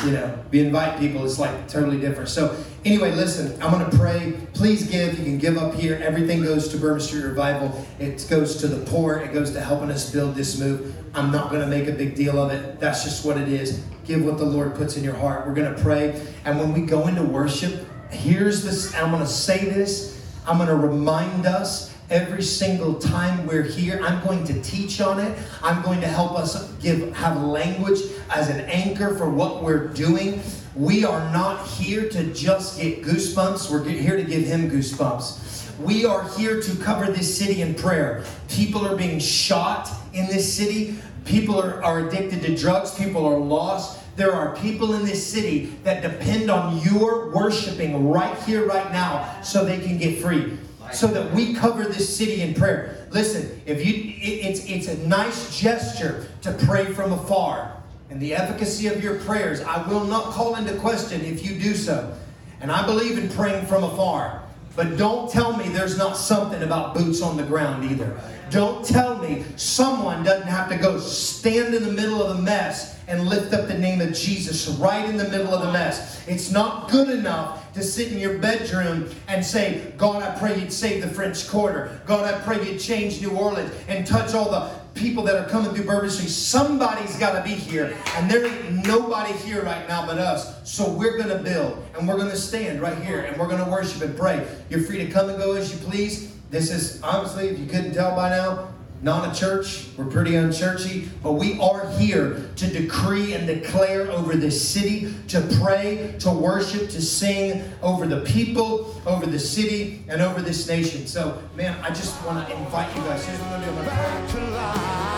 [0.04, 2.28] you know, we invite people, it's like totally different.
[2.28, 4.38] So, anyway, listen, I'm going to pray.
[4.54, 5.18] Please give.
[5.18, 6.00] You can give up here.
[6.02, 9.90] Everything goes to Bourbon Street Revival, it goes to the poor, it goes to helping
[9.90, 10.94] us build this move.
[11.14, 12.78] I'm not going to make a big deal of it.
[12.78, 13.82] That's just what it is.
[14.04, 15.46] Give what the Lord puts in your heart.
[15.46, 16.20] We're going to pray.
[16.44, 20.14] And when we go into worship, here's this I'm going to say this.
[20.46, 25.20] I'm going to remind us every single time we're here i'm going to teach on
[25.20, 25.38] it.
[25.62, 28.00] I'm going to help us give have language
[28.30, 30.40] as an anchor for what we're doing.
[30.74, 33.70] We are not here to just get goosebumps.
[33.70, 35.78] We're here to give him goosebumps.
[35.78, 38.24] We are here to cover this city in prayer.
[38.48, 40.96] People are being shot in this city.
[41.24, 42.94] People are, are addicted to drugs.
[42.94, 44.00] People are lost.
[44.16, 49.40] There are people in this city that depend on your worshiping right here right now
[49.42, 50.58] so they can get free
[50.92, 53.06] so that we cover this city in prayer.
[53.10, 57.74] Listen, if you it, it's it's a nice gesture to pray from afar.
[58.10, 61.74] And the efficacy of your prayers, I will not call into question if you do
[61.74, 62.16] so.
[62.60, 64.42] And I believe in praying from afar.
[64.74, 68.18] But don't tell me there's not something about boots on the ground either.
[68.48, 72.98] Don't tell me someone doesn't have to go stand in the middle of the mess
[73.08, 76.26] and lift up the name of Jesus right in the middle of the mess.
[76.28, 80.72] It's not good enough to sit in your bedroom and say, God, I pray you'd
[80.72, 82.00] save the French Quarter.
[82.06, 85.72] God, I pray you'd change New Orleans and touch all the people that are coming
[85.72, 86.28] through Bourbon Street.
[86.28, 90.68] Somebody's got to be here, and there ain't nobody here right now but us.
[90.68, 93.64] So we're going to build, and we're going to stand right here, and we're going
[93.64, 94.46] to worship and pray.
[94.68, 96.34] You're free to come and go as you please.
[96.50, 98.68] This is, honestly, if you couldn't tell by now,
[99.02, 99.86] not a church.
[99.96, 105.40] We're pretty unchurchy, but we are here to decree and declare over this city, to
[105.60, 111.06] pray, to worship, to sing over the people, over the city, and over this nation.
[111.06, 113.24] So, man, I just want to invite you guys.
[113.24, 115.08] Here's what I'm going to do.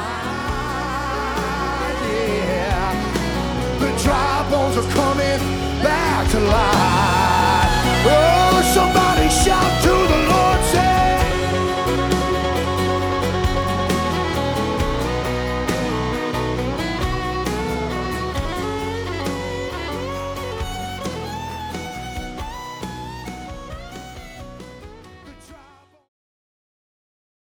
[4.02, 5.38] Dry bones are coming
[5.82, 7.70] back to life.
[8.06, 9.09] Oh,